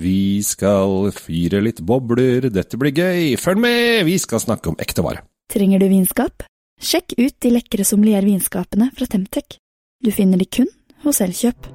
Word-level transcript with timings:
Vi 0.00 0.40
skal 0.40 1.10
fyre 1.12 1.60
litt 1.60 1.82
bobler, 1.84 2.46
dette 2.48 2.78
blir 2.80 2.94
gøy, 2.96 3.34
følg 3.36 3.60
med, 3.60 4.06
vi 4.08 4.16
skal 4.16 4.40
snakke 4.40 4.72
om 4.72 4.78
ekte 4.80 5.04
vare. 5.04 5.26
Trenger 5.52 5.82
du 5.82 5.90
vinskap? 5.90 6.46
Sjekk 6.80 7.18
ut 7.18 7.34
de 7.44 7.50
lekre 7.52 7.84
sommeliervinskapene 7.84 8.88
fra 8.96 9.08
Temtec. 9.10 9.58
Du 10.00 10.08
finner 10.16 10.40
de 10.40 10.48
kun 10.48 10.70
hos 11.04 11.20
Elkjøp. 11.20 11.68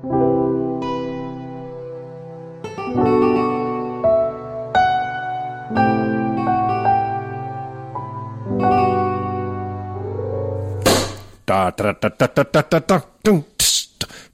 Da, 11.46 11.60
da, 11.78 11.94
da, 11.94 12.10
da, 12.10 12.26
da, 12.26 12.44
da, 12.50 12.64
da, 12.74 12.80
da, 12.90 13.00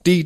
I 0.02 0.26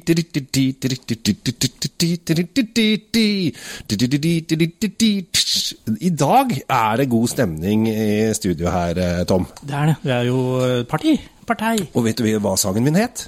dag 6.16 6.54
er 6.64 6.96
det 7.02 7.10
god 7.12 7.28
stemning 7.32 7.88
i 7.92 8.34
studio 8.38 8.70
her, 8.72 8.98
eh, 8.98 9.24
Tom. 9.28 9.46
Det 9.62 9.76
er 9.76 9.86
det. 9.92 9.96
Det 10.04 10.12
er 10.16 10.24
jo 10.30 10.38
eh, 10.64 10.84
parti. 10.88 11.20
Partei. 11.46 11.78
Og 11.94 12.04
vet 12.08 12.18
du 12.18 12.24
hva 12.40 12.56
sangen 12.58 12.84
min 12.88 12.96
het? 12.98 13.28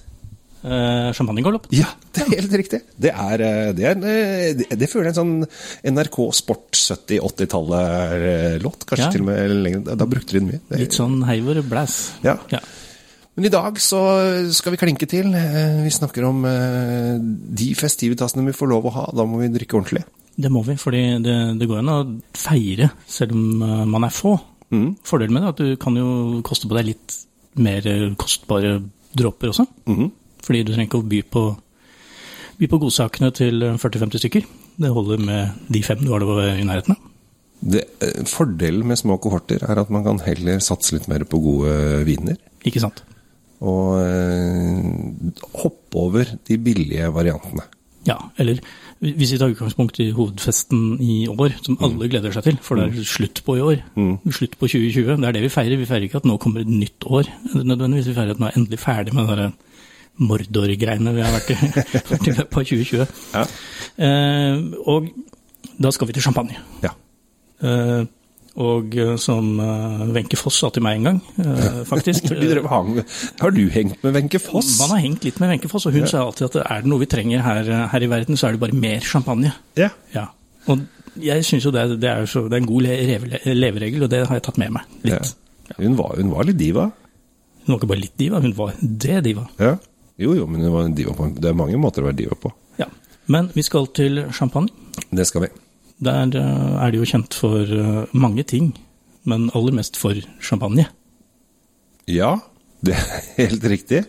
Uh, 0.67 1.13
Champagnegalopp. 1.13 1.67
Ja, 1.71 1.85
det 2.15 2.21
er 2.25 2.29
helt 2.33 2.53
riktig. 2.59 2.79
Det 2.97 3.11
er, 3.13 3.41
eh, 3.45 3.73
det, 3.77 3.85
er, 3.85 3.95
eh, 4.01 4.53
det, 4.73 4.89
føler 4.89 5.05
jeg 5.07 5.13
en 5.13 5.19
sånn 5.19 5.45
NRK 5.93 6.17
Sport 6.33 6.73
70-80-tallet-låt. 6.73 8.85
Kanskje 8.89 9.05
Ja. 9.05 9.11
til 9.13 9.21
og 9.21 9.27
med 9.29 9.37
lenger. 9.63 9.79
Da 9.95 10.05
brukte 10.09 10.33
de 10.33 10.39
den 10.41 10.49
mye. 10.49 10.59
Litt 10.81 10.97
sånn 10.97 11.21
heiver 11.29 11.61
blæs. 11.61 12.17
Ja. 12.25 12.35
Ja. 12.51 12.59
Men 13.37 13.45
i 13.45 13.53
dag 13.53 13.75
så 13.77 13.99
skal 14.49 14.73
vi 14.73 14.79
klinke 14.81 15.05
til. 15.09 15.29
Eh, 15.37 15.83
Vi 15.85 15.91
snakker 15.93 16.25
om 16.25 16.41
eh, 16.49 17.17
de 17.21 17.67
festivitasene 17.77 18.47
vi 18.47 18.55
får 18.57 18.71
lov 18.71 18.87
å 18.89 18.93
ha. 18.95 19.03
Da 19.13 19.27
må 19.29 19.37
vi 19.43 19.51
drikke 19.53 19.77
ordentlig. 19.77 20.01
Det 20.37 20.49
må 20.53 20.63
vi, 20.65 20.73
for 20.77 20.93
det, 20.93 21.03
det 21.57 21.67
går 21.69 21.83
an 21.83 21.91
å 21.93 21.97
feire 22.33 22.89
selv 23.05 23.35
om 23.37 23.61
eh, 23.61 23.83
man 23.89 24.07
er 24.07 24.13
få. 24.13 24.33
Mm. 24.73 24.95
Fordelen 25.05 25.37
med 25.37 25.43
det 25.45 25.47
er 25.51 25.53
at 25.53 25.61
du 25.61 25.81
kan 25.81 25.99
jo 25.99 26.07
koste 26.45 26.69
på 26.69 26.77
deg 26.79 26.89
litt 26.89 27.17
mer 27.61 27.85
kostbare 28.17 28.79
dråper 29.17 29.53
også. 29.53 29.67
Mm. 29.89 30.09
Fordi 30.45 30.63
du 30.65 30.71
trenger 30.73 30.89
ikke 30.89 31.01
å 31.03 31.09
by 31.13 31.19
på, 31.33 31.43
by 32.57 32.69
på 32.73 32.79
godsakene 32.87 33.29
til 33.37 33.67
eh, 33.69 33.77
40-50 33.77 34.23
stykker. 34.23 34.47
Det 34.81 34.91
holder 34.97 35.21
med 35.21 35.69
de 35.73 35.83
fem 35.85 36.01
du 36.01 36.09
har 36.13 36.25
det 36.25 36.55
i 36.57 36.65
nærheten 36.65 36.97
av. 36.97 37.05
Det, 37.57 37.85
fordelen 38.29 38.85
med 38.85 38.97
små 38.97 39.15
kohorter 39.21 39.61
er 39.65 39.79
at 39.81 39.93
man 39.93 40.03
kan 40.05 40.19
heller 40.25 40.57
satse 40.61 40.93
litt 40.97 41.07
mer 41.09 41.25
på 41.29 41.39
gode 41.41 42.03
viner. 42.09 42.37
Ikke 42.65 42.81
sant? 42.81 43.01
Og 43.65 43.97
eh, 44.03 45.39
hoppe 45.63 45.97
over 45.97 46.35
de 46.47 46.57
billige 46.61 47.07
variantene. 47.13 47.65
Ja, 48.07 48.17
eller 48.39 48.59
hvis 48.99 49.33
vi 49.33 49.37
tar 49.37 49.51
utgangspunkt 49.51 49.99
i 49.99 50.11
hovedfesten 50.15 51.01
i 51.03 51.27
år, 51.27 51.57
som 51.61 51.77
alle 51.85 52.07
gleder 52.09 52.33
seg 52.33 52.45
til, 52.47 52.59
for 52.63 52.79
det 52.79 52.87
er 52.87 53.05
slutt 53.05 53.41
på 53.45 53.57
i 53.57 53.63
år, 53.65 53.81
slutt 54.33 54.55
på 54.57 54.69
2020, 54.69 55.17
det 55.21 55.27
er 55.27 55.35
det 55.35 55.43
vi 55.43 55.51
feirer. 55.53 55.77
Vi 55.77 55.89
feirer 55.89 56.07
ikke 56.07 56.21
at 56.21 56.29
nå 56.29 56.37
kommer 56.41 56.63
et 56.63 56.71
nytt 56.71 57.05
år, 57.05 57.29
nødvendigvis. 57.53 58.07
Vi 58.09 58.15
feirer 58.17 58.33
at 58.33 58.41
nå 58.41 58.47
er 58.47 58.57
endelig 58.57 58.79
ferdig 58.81 59.13
med 59.17 59.33
den 59.37 59.57
Mordor-greiene 60.17 61.13
vi 61.13 61.21
har 61.21 61.33
vært 61.35 61.51
i, 61.53 61.57
vært 62.13 62.29
i 62.29 62.33
løpet 62.33 62.57
av 62.57 62.69
2020. 62.71 63.17
Ja. 63.35 63.43
Eh, 64.07 64.63
og 64.89 65.11
da 65.77 65.91
skal 65.93 66.09
vi 66.09 66.17
til 66.17 66.25
champagne. 66.25 66.57
Ja. 66.81 66.95
Eh, 67.61 68.01
og 68.57 68.95
eh, 68.97 69.13
som 69.21 69.59
eh, 69.61 70.03
Wenche 70.15 70.37
Foss 70.39 70.57
sa 70.63 70.69
til 70.73 70.81
meg 70.85 70.97
en 70.97 71.07
gang, 71.11 71.17
eh, 71.43 71.81
faktisk 71.85 72.31
Har 73.41 73.53
du 73.53 73.63
hengt 73.69 74.03
med 74.03 74.15
Wenche 74.15 74.41
Foss? 74.41 74.79
Man 74.81 74.95
har 74.95 75.03
hengt 75.03 75.27
litt 75.27 75.39
med 75.39 75.51
Wenche 75.53 75.69
Foss, 75.69 75.85
og 75.85 75.93
hun 75.93 76.07
sa 76.09 76.23
alltid 76.25 76.49
at 76.49 76.59
er 76.63 76.85
det 76.85 76.91
noe 76.91 77.03
vi 77.03 77.09
trenger 77.11 77.43
her, 77.45 77.69
her 77.91 78.05
i 78.05 78.09
verden, 78.09 78.37
så 78.37 78.49
er 78.49 78.57
det 78.57 78.63
bare 78.65 78.77
mer 78.77 79.05
champagne. 79.05 79.53
Ja. 79.77 79.91
Ja, 80.15 80.29
og 80.67 80.87
jeg 81.21 81.45
synes 81.45 81.65
jo 81.65 81.73
det, 81.73 81.85
det, 82.01 82.09
er, 82.09 82.25
så, 82.29 82.47
det 82.49 82.57
er 82.57 82.63
en 82.63 82.69
god 82.69 82.87
leveregel, 83.53 84.07
og 84.07 84.11
det 84.13 84.23
har 84.25 84.39
jeg 84.39 84.45
tatt 84.49 84.59
med 84.61 84.73
meg 84.77 85.07
ja. 85.09 85.21
Hun, 85.77 85.97
var, 85.99 86.15
hun 86.17 86.31
var 86.31 86.47
litt 86.47 86.57
diva. 86.57 86.87
Hun 87.65 87.73
var 87.73 87.81
ikke 87.81 87.91
bare 87.91 88.01
litt 88.05 88.17
diva, 88.17 88.41
hun 88.41 88.53
var 88.57 88.73
det 88.81 89.21
diva. 89.25 89.45
Ja. 89.61 89.75
Jo, 90.17 90.33
jo, 90.33 90.47
men 90.49 90.63
hun 90.65 90.73
var 90.73 90.87
en 90.87 90.95
diva 90.97 91.13
på 91.13 91.27
Det 91.37 91.51
er 91.51 91.57
mange 91.57 91.77
måter 91.77 92.01
å 92.01 92.07
være 92.07 92.17
diva 92.23 92.37
på. 92.39 92.49
Ja. 92.81 92.87
Men 93.29 93.51
vi 93.53 93.61
skal 93.67 93.89
til 93.93 94.23
champagne. 94.33 94.71
Det 95.11 95.27
skal 95.29 95.45
vi. 95.45 95.51
Der 96.03 96.29
eh, 96.29 96.75
er 96.77 96.91
de 96.93 96.99
jo 97.01 97.07
kjent 97.09 97.33
for 97.33 97.65
eh, 97.65 98.05
mange 98.13 98.45
ting, 98.45 98.71
men 99.25 99.49
aller 99.57 99.73
mest 99.73 99.97
for 99.97 100.17
champagne. 100.43 100.85
Ja, 102.07 102.37
det 102.85 102.95
er 102.95 103.23
helt 103.39 103.65
riktig. 103.67 104.03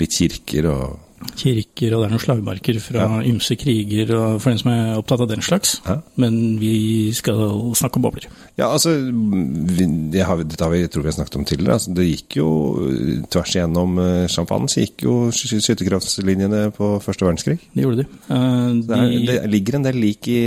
Litt 0.00 0.16
kirker 0.16 0.70
og 0.72 1.11
Kirker, 1.38 1.94
og 1.96 2.02
det 2.02 2.06
er 2.08 2.12
noen 2.12 2.22
slagmarker 2.22 2.78
fra 2.82 3.06
ymse 3.26 3.56
kriger, 3.60 4.10
og 4.18 4.40
for 4.42 4.50
den 4.52 4.60
som 4.60 4.70
er 4.72 4.98
opptatt 5.00 5.22
av 5.24 5.30
den 5.30 5.42
slags. 5.44 5.76
Ja. 5.86 5.96
Men 6.20 6.36
vi 6.60 7.10
skal 7.16 7.40
snakke 7.78 8.00
om 8.00 8.06
bobler. 8.06 8.26
Ja, 8.58 8.68
altså 8.72 8.92
vi, 8.98 9.86
det 10.12 10.26
har 10.28 10.36
vi, 10.40 10.44
Dette 10.50 10.64
har 10.66 10.72
vi, 10.74 10.82
tror 10.92 11.06
vi 11.06 11.10
har 11.12 11.16
snakket 11.16 11.38
om 11.40 11.46
tidligere. 11.48 11.78
Altså, 11.78 11.94
det 11.96 12.08
gikk 12.10 12.36
jo 12.40 12.48
eh, 12.88 13.22
tvers 13.32 13.54
igjennom 13.56 13.98
eh, 14.02 14.26
champagne, 14.32 14.68
så 14.68 14.84
gikk 14.84 15.06
jo 15.06 15.16
sky- 15.34 15.60
skytterkraftslinjene 15.62 16.66
på 16.76 16.92
første 17.04 17.26
verdenskrig. 17.26 17.58
Det 17.72 17.84
gjorde 17.86 18.02
de. 18.04 18.08
Eh, 18.28 18.70
Det, 18.82 18.96
er, 18.98 19.10
de 19.12 19.26
det 19.28 19.50
ligger 19.52 19.78
en 19.78 19.86
del 19.88 20.00
lik 20.02 20.28
i, 20.32 20.40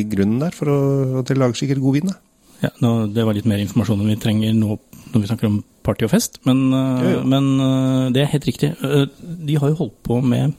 i 0.00 0.02
grunnen 0.10 0.40
der 0.42 0.54
for 0.56 0.70
å, 0.72 0.80
at 1.22 1.30
de 1.30 1.38
lager 1.38 1.58
sikkert 1.64 1.80
god 1.82 1.96
vin. 2.00 2.10
da. 2.12 2.18
Ja, 2.60 2.68
nå, 2.84 2.90
Det 3.14 3.24
var 3.24 3.32
litt 3.36 3.46
mer 3.48 3.62
informasjon 3.62 4.02
enn 4.04 4.10
vi 4.12 4.18
trenger 4.20 4.52
nå 4.52 4.74
når 5.12 5.20
vi 5.20 5.26
snakker 5.30 5.46
om 5.48 5.60
party 5.82 6.04
og 6.04 6.10
fest, 6.10 6.38
men, 6.46 6.70
Jo, 6.72 7.08
jo. 7.16 7.22
men 7.24 7.60
øh, 7.60 8.10
det 8.14 8.22
er 8.22 8.32
helt 8.34 8.46
riktig. 8.46 8.74
Øh, 8.84 9.06
De 9.46 9.58
har 9.58 9.68
jo 9.68 9.74
holdt 9.74 10.02
på 10.02 10.20
med 10.20 10.52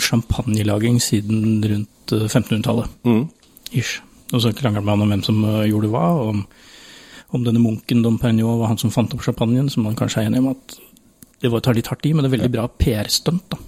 champagnelaging 0.00 1.00
siden 1.02 1.64
rundt 1.64 2.12
øh, 2.12 2.24
1500-tallet. 2.24 2.86
Mm. 3.04 3.26
Ish. 3.72 4.00
Og 4.32 4.40
så 4.40 4.52
krangler 4.52 4.80
man 4.80 5.00
om 5.02 5.08
hvem 5.08 5.22
som 5.22 5.42
gjorde 5.68 5.88
hva, 5.92 6.06
og 6.22 6.28
om, 6.28 6.46
om 7.36 7.44
denne 7.44 7.60
munken 7.60 8.02
Dom 8.02 8.18
Perignon 8.18 8.58
var 8.60 8.66
han 8.72 8.78
som 8.80 8.90
fant 8.90 9.12
opp 9.14 9.22
champagnen, 9.24 9.68
som 9.70 9.84
man 9.84 9.96
kanskje 9.96 10.22
er 10.22 10.30
enig 10.30 10.40
om 10.40 10.48
at 10.54 10.78
det 11.42 11.50
var 11.52 11.60
tar 11.60 11.74
litt 11.76 11.88
hardt 11.90 12.06
i, 12.06 12.12
men 12.14 12.24
det 12.24 12.30
er 12.30 12.36
veldig 12.38 12.52
bra 12.54 12.64
PR-stunt. 12.80 13.44
da. 13.52 13.58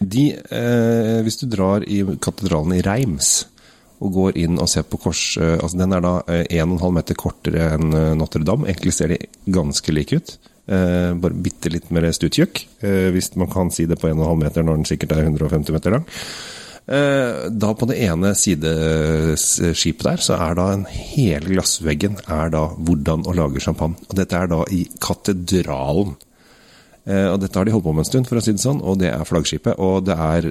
De, 0.00 0.22
eh, 0.32 1.18
hvis 1.26 1.36
du 1.42 1.46
drar 1.52 1.84
i 1.84 1.98
katedralen 2.22 2.72
i 2.78 2.82
Reims 2.86 3.46
og 4.00 4.14
går 4.16 4.38
inn 4.40 4.60
og 4.60 4.68
ser 4.72 4.86
på 4.88 5.00
kors 5.00 5.22
eh, 5.40 5.58
altså 5.58 5.80
Den 5.80 5.96
er 5.96 6.04
da 6.04 6.14
eh, 6.32 6.46
1,5 6.62 6.94
meter 6.96 7.18
kortere 7.20 7.66
enn 7.76 7.92
eh, 7.92 8.12
Notre-Dame. 8.16 8.68
Egentlig 8.70 8.94
ser 8.96 9.12
de 9.12 9.18
ganske 9.52 9.92
like 9.92 10.16
ut. 10.16 10.32
Eh, 10.70 11.10
bare 11.20 11.42
bitte 11.44 11.72
litt 11.72 11.90
mer 11.92 12.08
stuttjukk, 12.14 12.64
eh, 12.86 13.10
hvis 13.14 13.34
man 13.40 13.50
kan 13.52 13.72
si 13.74 13.88
det 13.90 14.00
på 14.00 14.08
1,5 14.08 14.40
meter 14.40 14.64
når 14.64 14.80
den 14.80 14.88
sikkert 14.88 15.16
er 15.16 15.28
150 15.28 15.76
meter 15.76 15.96
lang. 15.98 16.08
Eh, 16.90 17.50
da 17.50 17.74
på 17.76 17.86
det 17.86 18.00
ene 18.02 18.32
sideskipet 18.34 20.06
der, 20.08 20.22
så 20.24 20.40
er 20.48 20.56
da 20.58 20.70
en 20.74 20.88
hele 20.90 21.52
glassveggen 21.52 22.16
er 22.24 22.50
da 22.54 22.64
hvordan 22.74 23.28
å 23.28 23.36
lage 23.36 23.62
champagne. 23.62 24.00
Og 24.08 24.16
dette 24.18 24.38
er 24.38 24.50
da 24.50 24.64
i 24.74 24.82
katedralen. 25.02 26.16
Eh, 27.04 27.28
og 27.30 27.40
dette 27.42 27.58
har 27.58 27.68
de 27.68 27.74
holdt 27.74 27.86
på 27.86 27.94
med 27.94 28.04
en 28.04 28.10
stund, 28.10 28.28
for 28.30 28.40
å 28.40 28.44
si 28.44 28.56
det 28.56 28.64
sånn, 28.64 28.82
og 28.82 28.98
det 29.02 29.12
er 29.12 29.28
flaggskipet. 29.28 29.78
Og 29.78 30.04
det 30.08 30.16
er 30.16 30.50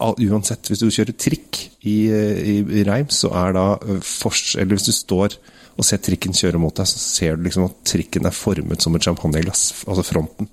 Uansett, 0.00 0.68
hvis 0.68 0.82
du 0.82 0.90
kjører 0.92 1.16
trikk 1.16 1.62
i, 1.80 1.96
i, 2.12 2.56
i 2.60 2.84
Reims, 2.84 3.22
så 3.24 3.32
er 3.32 3.56
da 3.56 3.66
forskjell 3.80 4.02
fors... 4.04 4.42
Eller 4.60 4.76
hvis 4.76 4.90
du 4.90 4.92
står 4.92 5.38
og 5.76 5.84
ser 5.84 6.00
trikken 6.00 6.36
kjøre 6.36 6.60
mot 6.60 6.76
deg, 6.76 6.88
så 6.88 7.00
ser 7.00 7.36
du 7.36 7.46
liksom 7.46 7.66
at 7.68 7.80
trikken 7.88 8.28
er 8.28 8.36
formet 8.36 8.84
som 8.84 8.96
et 8.96 9.04
champagneglass. 9.04 9.84
Altså 9.86 10.04
fronten. 10.08 10.48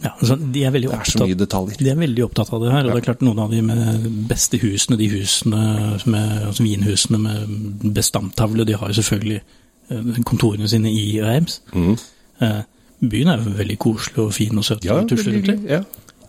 Ja, 0.00 0.14
altså, 0.14 0.36
de 0.38 0.62
er 0.64 0.72
Det 0.72 0.84
er 0.88 1.04
så 1.10 1.26
mye 1.26 1.36
detaljer. 1.36 1.76
De 1.76 1.90
er 1.90 1.98
veldig 1.98 2.24
opptatt 2.24 2.52
av 2.56 2.62
det 2.62 2.70
her, 2.72 2.86
og 2.86 2.94
det 2.94 3.02
er 3.02 3.06
klart 3.10 3.24
noen 3.26 3.42
av 3.42 3.50
de 3.52 3.60
med 3.66 4.06
beste 4.30 4.60
husene, 4.62 4.96
de 4.96 5.10
husene 5.12 5.64
med, 6.06 6.36
altså 6.48 6.64
vinhusene 6.64 7.20
med 7.20 7.90
bestamtavle, 7.98 8.64
de 8.64 8.78
har 8.80 8.88
jo 8.88 9.02
selvfølgelig 9.02 9.42
kontorene 10.24 10.68
sine 10.70 10.92
i 10.92 11.20
Reims. 11.22 11.60
Eh, 12.40 12.62
Byen 13.00 13.30
er 13.32 13.40
jo 13.40 13.54
veldig 13.56 13.78
koselig 13.80 14.22
og 14.22 14.32
fin 14.36 14.58
og 14.60 14.64
søt 14.64 14.84
Ja, 14.84 14.98
og 15.00 15.08
tusler 15.08 15.38
veldig 15.38 15.58
Ja. 15.68 15.82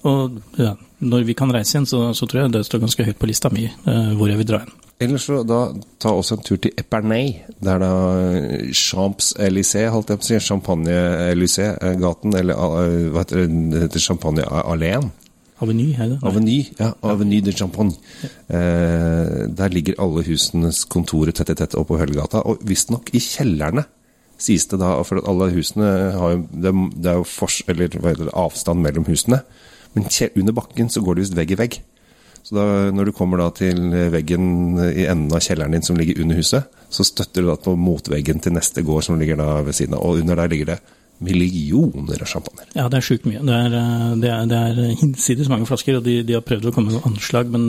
Og 0.07 0.39
ja, 0.57 0.75
når 1.01 1.25
vi 1.27 1.35
kan 1.37 1.51
reise 1.53 1.75
igjen, 1.75 1.89
så, 1.89 1.99
så 2.17 2.27
tror 2.29 2.43
jeg 2.43 2.53
det 2.55 2.63
står 2.67 2.81
ganske 2.85 3.05
høyt 3.05 3.19
på 3.21 3.29
lista 3.29 3.51
mi 3.53 3.67
eh, 3.67 4.13
hvor 4.17 4.31
jeg 4.31 4.41
vil 4.41 4.49
dra 4.49 4.63
hen. 4.63 4.73
Ellers 5.01 5.23
så 5.25 5.39
da 5.47 5.63
ta 6.01 6.11
også 6.13 6.35
en 6.37 6.43
tur 6.45 6.59
til 6.61 6.75
Epernay. 6.77 7.31
Det 7.57 7.71
er 7.73 7.79
da 7.81 7.93
Champs-Élysées, 8.69 9.89
holdt 9.89 10.13
jeg 10.13 10.21
på 10.21 10.27
å 10.27 10.29
si. 10.29 10.41
Champagne-Élysées-gaten, 10.45 12.35
eller 12.37 12.53
eh, 12.53 13.07
hva 13.09 13.23
heter 13.23 13.47
det, 13.47 13.81
heter 13.87 14.05
Champagne-alléen. 14.05 15.09
Aveny, 15.61 15.91
er 15.93 16.09
det? 16.09 16.19
Aveny, 16.25 16.57
ja, 16.79 16.91
Aveny 17.05 17.39
de 17.45 17.53
Champagne. 17.53 17.93
Eh, 18.49 19.47
der 19.57 19.73
ligger 19.73 19.97
alle 20.01 20.23
husenes 20.25 20.83
kontorer 20.89 21.33
tett 21.37 21.53
i 21.53 21.57
tett 21.57 21.77
oppå 21.77 21.99
Høllegata 22.01 22.41
og 22.49 22.63
visstnok 22.65 23.11
i 23.13 23.21
kjellerne, 23.21 23.85
sies 24.41 24.65
det 24.71 24.79
da, 24.81 24.95
for 25.05 25.21
alle 25.29 25.51
husene 25.53 25.89
har 26.17 26.31
jo 26.33 26.39
Det, 26.49 26.71
det 26.97 27.11
er 27.11 27.19
jo 27.19 27.27
fors, 27.29 27.59
eller, 27.69 27.93
hva 27.93 28.13
heter 28.13 28.25
det, 28.29 28.37
avstand 28.37 28.81
mellom 28.81 29.05
husene, 29.05 29.43
men 29.93 30.07
under 30.35 30.53
bakken 30.55 30.89
så 30.89 31.01
går 31.03 31.15
det 31.17 31.25
visst 31.25 31.37
vegg 31.37 31.51
i 31.51 31.59
vegg. 31.59 31.79
Så 32.41 32.55
da, 32.57 32.63
når 32.95 33.05
du 33.05 33.11
kommer 33.13 33.37
da 33.37 33.49
til 33.53 33.77
veggen 34.11 34.45
i 34.81 35.03
enden 35.05 35.29
av 35.35 35.43
kjelleren 35.45 35.75
din 35.75 35.83
som 35.85 35.97
ligger 35.99 36.23
under 36.23 36.39
huset, 36.39 36.71
så 36.89 37.05
støtter 37.05 37.43
du 37.45 37.51
da 37.51 37.57
på 37.61 37.75
motveggen 37.77 38.39
til 38.41 38.55
neste 38.55 38.81
gård 38.87 39.03
som 39.05 39.19
ligger 39.21 39.37
da 39.37 39.59
ved 39.67 39.77
siden 39.77 39.93
av, 39.97 40.01
og 40.07 40.23
under 40.23 40.39
der 40.41 40.49
ligger 40.51 40.71
det 40.73 40.79
millioner 41.21 42.17
av 42.23 42.27
champagner. 42.31 42.65
Ja, 42.73 42.87
det 42.89 42.97
er 42.97 43.05
sjukt 43.05 43.27
mye. 43.29 43.43
Det 43.45 43.53
er, 43.53 43.75
eh, 43.77 44.05
det 44.23 44.31
er, 44.33 44.45
det 44.49 44.57
er 44.71 44.95
hinsides 45.03 45.51
mange 45.53 45.67
flasker, 45.69 45.99
og 45.99 46.05
de, 46.07 46.15
de 46.25 46.33
har 46.37 46.41
prøvd 46.45 46.69
å 46.71 46.73
komme 46.75 46.95
med 46.95 47.05
anslag, 47.07 47.51
men 47.53 47.67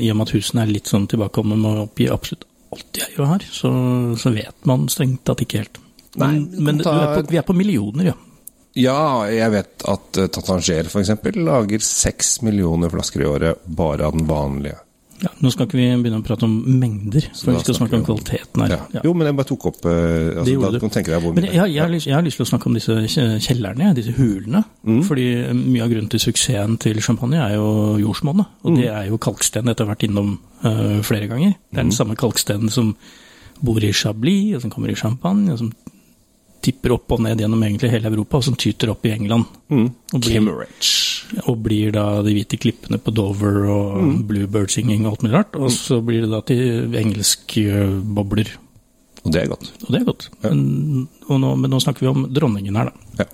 i 0.00 0.10
og 0.12 0.18
med 0.20 0.28
at 0.28 0.34
husene 0.36 0.66
er 0.66 0.74
litt 0.74 0.90
sånn 0.90 1.08
tilbakeholdne 1.10 1.56
med 1.60 1.70
å 1.80 1.86
oppgi 1.88 2.10
absolutt 2.12 2.44
alt 2.76 2.86
de 2.94 3.02
eier 3.06 3.22
og 3.24 3.30
har, 3.32 3.46
så, 3.50 3.70
så 4.20 4.30
vet 4.36 4.68
man 4.68 4.84
strengt 4.92 5.24
tatt 5.26 5.40
ikke 5.46 5.62
helt. 5.64 5.80
Nei, 6.20 6.28
Men, 6.36 6.44
men 6.68 6.82
ta- 6.84 6.92
er 7.00 7.16
på, 7.22 7.24
vi 7.32 7.40
er 7.40 7.46
på 7.48 7.56
millioner, 7.56 8.12
ja. 8.12 8.18
Ja, 8.78 9.24
jeg 9.26 9.50
vet 9.50 9.82
at 9.88 10.12
Tatanger 10.12 10.30
Tattanger 10.30 10.86
f.eks. 10.86 11.34
lager 11.36 11.82
seks 11.82 12.36
millioner 12.46 12.90
flasker 12.92 13.24
i 13.24 13.26
året 13.26 13.64
bare 13.66 14.06
av 14.06 14.12
den 14.16 14.26
vanlige. 14.28 14.78
ja. 15.20 15.28
Nå 15.42 15.50
skal 15.52 15.66
ikke 15.66 15.76
vi 15.76 15.88
begynne 16.00 16.20
å 16.22 16.24
prate 16.24 16.46
om 16.46 16.54
mengder, 16.80 17.26
for 17.36 17.52
vi 17.52 17.60
skal 17.60 17.74
snakke 17.76 17.98
om 17.98 18.04
kvaliteten 18.06 18.62
her. 18.62 18.70
Ja. 18.72 18.78
Ja. 18.94 19.00
Jo, 19.04 19.12
men 19.12 19.26
jeg 19.28 19.36
bare 19.36 19.48
tok 19.50 19.66
opp 19.68 19.80
uh, 19.84 19.90
altså, 19.92 20.44
Det 20.46 20.54
gjorde 20.54 20.70
Da 20.70 20.78
du. 20.78 21.18
hvor 21.20 21.34
Men 21.34 21.44
jeg, 21.44 21.54
jeg, 21.74 21.82
har 21.82 21.90
lyst, 21.92 22.06
jeg 22.06 22.14
har 22.16 22.22
lyst 22.24 22.36
til 22.40 22.46
å 22.46 22.50
snakke 22.52 22.70
om 22.70 22.78
disse 22.78 22.96
kjellerne, 23.44 23.90
disse 23.98 24.14
hulene. 24.16 24.62
Mm. 24.86 25.02
Fordi 25.04 25.26
mye 25.60 25.82
av 25.84 25.90
grunnen 25.92 26.08
til 26.14 26.22
suksessen 26.24 26.78
til 26.80 27.02
champagne 27.04 27.36
er 27.42 27.56
jo 27.58 27.98
jordsmonnet. 28.00 28.46
Og 28.64 28.70
Mm. 28.72 28.76
det 28.80 28.88
er 28.88 29.10
jo 29.10 29.18
kalksten 29.18 29.66
dette 29.68 29.84
har 29.84 29.90
vært 29.92 30.06
innom 30.08 30.38
uh, 30.64 31.02
flere 31.02 31.26
ganger. 31.28 31.52
Det 31.68 31.78
er 31.78 31.82
Mm. 31.84 31.90
den 31.90 31.98
samme 31.98 32.16
kalkstenen 32.16 32.70
som 32.70 32.94
bor 33.60 33.76
i 33.84 33.92
Chablis, 33.92 34.54
og 34.56 34.62
som 34.62 34.70
kommer 34.70 34.88
i 34.88 34.94
Champagne, 34.96 35.52
og 35.52 35.58
som 35.58 35.72
tipper 36.62 36.92
opp 36.96 37.12
og 37.16 37.20
ned 37.24 37.40
gjennom 37.40 37.62
egentlig 37.64 37.90
hele 37.92 38.10
Europa, 38.12 38.36
og 38.40 38.44
som 38.44 38.56
tyter 38.60 38.90
opp 38.92 39.04
i 39.08 39.12
England. 39.14 39.44
Mm. 39.72 39.86
Og 40.14 40.20
blir, 40.20 40.48
og 41.46 41.60
blir 41.64 41.92
da 41.94 42.04
de 42.26 42.34
hvite 42.36 42.58
klippene 42.60 42.98
på 43.00 43.14
Dover 43.16 43.60
og 43.70 44.00
Mm. 44.00 44.16
bluebird 44.28 44.70
singing 44.70 45.06
og 45.06 45.12
alt 45.12 45.22
mulig 45.22 45.34
rart. 45.38 45.56
Og 45.56 45.70
så 45.70 46.00
blir 46.04 46.22
det 46.26 46.30
da 46.30 46.40
til 46.42 46.94
engelske 47.00 47.64
eh, 47.68 48.00
bobler. 48.02 48.50
Og 49.24 49.32
det 49.32 49.42
er 49.42 49.48
godt. 49.52 49.72
Og 49.84 49.92
det 49.92 50.00
er 50.00 50.04
godt. 50.04 50.28
Ja. 50.42 50.50
Men, 50.50 51.08
nå, 51.28 51.56
men 51.56 51.70
nå 51.70 51.80
snakker 51.80 52.00
vi 52.00 52.08
om 52.12 52.26
dronningen 52.32 52.76
her, 52.76 52.90
da. 52.90 53.24
Ja. 53.24 53.26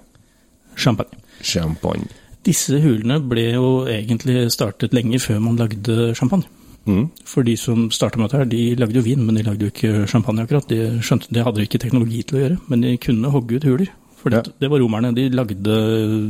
Champagne. 0.76 1.18
Champagne. 1.42 2.08
Disse 2.46 2.78
hulene 2.82 3.20
ble 3.26 3.52
jo 3.54 3.68
egentlig 3.90 4.50
startet 4.54 4.92
lenge 4.94 5.18
før 5.22 5.40
man 5.42 5.56
lagde 5.58 6.12
champagne. 6.14 6.44
Mm. 6.86 7.04
For 7.26 7.42
de 7.46 7.56
som 7.58 7.88
starta 7.90 8.18
med 8.20 8.28
dette, 8.30 8.38
her, 8.38 8.50
de 8.50 8.76
lagde 8.78 8.94
jo 9.00 9.02
vin, 9.02 9.22
men 9.26 9.34
de 9.34 9.42
lagde 9.46 9.66
jo 9.66 9.72
ikke 9.72 10.06
champagne 10.10 10.44
akkurat. 10.46 10.68
De 10.70 11.00
skjønte, 11.02 11.28
det 11.34 11.42
hadde 11.44 11.58
de 11.60 11.66
ikke 11.66 11.80
teknologi 11.82 12.22
til 12.22 12.38
å 12.38 12.42
gjøre, 12.44 12.58
men 12.70 12.84
de 12.86 12.96
kunne 13.02 13.32
hogge 13.34 13.58
ut 13.58 13.66
huler. 13.66 13.90
For 14.16 14.30
det, 14.30 14.40
Ja. 14.46 14.52
det 14.60 14.70
var 14.70 14.80
romerne. 14.80 15.10
De 15.14 15.28
lagde 15.30 15.74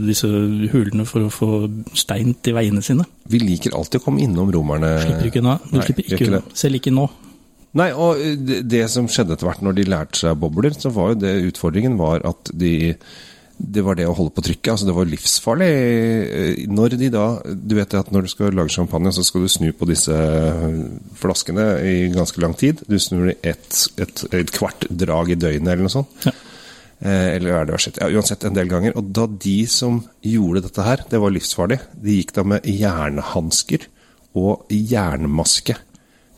disse 0.06 0.26
hulene 0.72 1.06
for 1.06 1.20
å 1.26 1.30
få 1.32 1.50
stein 1.96 2.34
til 2.42 2.54
veiene 2.56 2.82
sine. 2.82 3.04
Vi 3.28 3.38
liker 3.38 3.76
alltid 3.76 4.00
å 4.00 4.04
komme 4.04 4.20
innom 4.24 4.50
romerne. 4.52 4.98
Slipper 5.04 5.30
ikke 5.30 5.40
unna. 5.44 5.58
Du 5.70 5.76
Nei, 5.78 5.84
slipper 5.86 6.04
ikke 6.04 6.18
ikke 6.18 6.28
unna. 6.32 6.42
Selv 6.52 6.80
ikke 6.80 6.92
nå. 6.92 7.06
Nei, 7.76 7.90
og 7.92 8.16
det, 8.48 8.62
det 8.68 8.82
som 8.90 9.06
skjedde 9.06 9.36
etter 9.36 9.46
hvert 9.50 9.62
når 9.64 9.74
de 9.76 9.84
lærte 9.84 10.16
seg 10.22 10.38
bobler, 10.40 10.72
så 10.72 10.90
var 10.92 11.12
jo 11.12 11.20
det 11.20 11.34
utfordringen 11.52 11.98
var 12.00 12.24
at 12.24 12.50
de 12.56 12.94
det 13.58 13.82
var 13.86 13.96
det 13.96 14.04
å 14.06 14.14
holde 14.14 14.34
på 14.36 14.42
trykket. 14.44 14.68
altså 14.72 14.86
Det 14.86 14.94
var 14.96 15.08
livsfarlig. 15.08 15.68
Eh, 15.68 16.66
Når 16.68 16.96
de 17.00 17.08
da 17.10 17.26
Du 17.56 17.74
vet 17.78 17.94
at 17.96 18.10
når 18.12 18.26
du 18.26 18.28
skal 18.28 18.52
lage 18.52 18.74
champagne, 18.74 19.12
så 19.12 19.24
skal 19.24 19.46
du 19.46 19.48
snu 19.48 19.70
på 19.72 19.88
disse 19.88 20.12
flaskene 21.16 21.64
i 21.86 21.94
ganske 22.12 22.40
lang 22.42 22.54
tid. 22.58 22.82
Du 22.88 22.98
snur 23.00 23.30
i 23.32 23.36
et, 23.42 23.78
et, 23.96 24.24
et 24.36 24.52
kvart 24.52 24.86
drag 24.90 25.32
i 25.32 25.38
døgnet 25.40 25.72
eller 25.72 25.86
noe 25.88 25.94
sånt. 25.94 26.12
Ja. 26.26 26.34
Eh, 27.00 27.34
eller 27.36 27.52
er 27.52 27.66
det 27.68 27.74
uansett, 27.76 27.98
ja, 28.00 28.08
uansett 28.08 28.44
en 28.48 28.56
del 28.56 28.68
ganger. 28.70 28.94
Og 28.96 29.10
da 29.16 29.26
de 29.28 29.56
som 29.68 30.02
gjorde 30.24 30.62
dette 30.68 30.84
her, 30.86 31.02
det 31.10 31.20
var 31.20 31.34
livsfarlig. 31.34 31.80
De 31.96 32.20
gikk 32.20 32.32
da 32.36 32.44
med 32.44 32.64
jernhansker 32.68 33.88
og 34.36 34.66
jernmaske. 34.72 35.76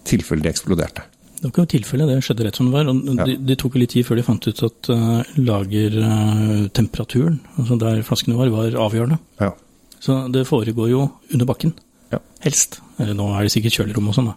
tilfelle 0.08 0.40
de 0.46 0.48
eksploderte. 0.54 1.02
Det 1.38 1.44
var 1.46 1.52
ikke 1.52 1.70
tilfellet, 1.70 1.78
tilfelle, 1.78 2.06
det 2.10 2.24
skjedde 2.26 2.44
rett 2.48 2.56
som 2.58 2.66
det 2.66 2.74
var. 2.74 2.88
og 2.90 2.96
Ja. 3.14 3.24
Det 3.28 3.36
de 3.46 3.54
tok 3.56 3.74
litt 3.78 3.90
tid 3.94 4.02
før 4.06 4.16
de 4.18 4.22
fant 4.26 4.46
ut 4.48 4.62
at 4.66 4.88
uh, 4.90 5.22
lagertemperaturen, 5.38 7.36
altså 7.56 7.76
der 7.78 8.02
flaskene 8.02 8.34
var, 8.38 8.50
var 8.50 8.74
avgjørende. 8.74 9.18
Ja. 9.40 9.52
Så 10.00 10.16
det 10.32 10.46
foregår 10.48 10.88
jo 10.90 11.04
under 11.32 11.46
bakken, 11.46 11.72
ja. 12.12 12.18
helst. 12.40 12.80
Eller 12.98 13.14
nå 13.14 13.28
er 13.36 13.42
det 13.46 13.52
sikkert 13.54 13.72
kjølerom 13.78 14.08
og 14.10 14.14
sånn, 14.18 14.32
da. 14.32 14.36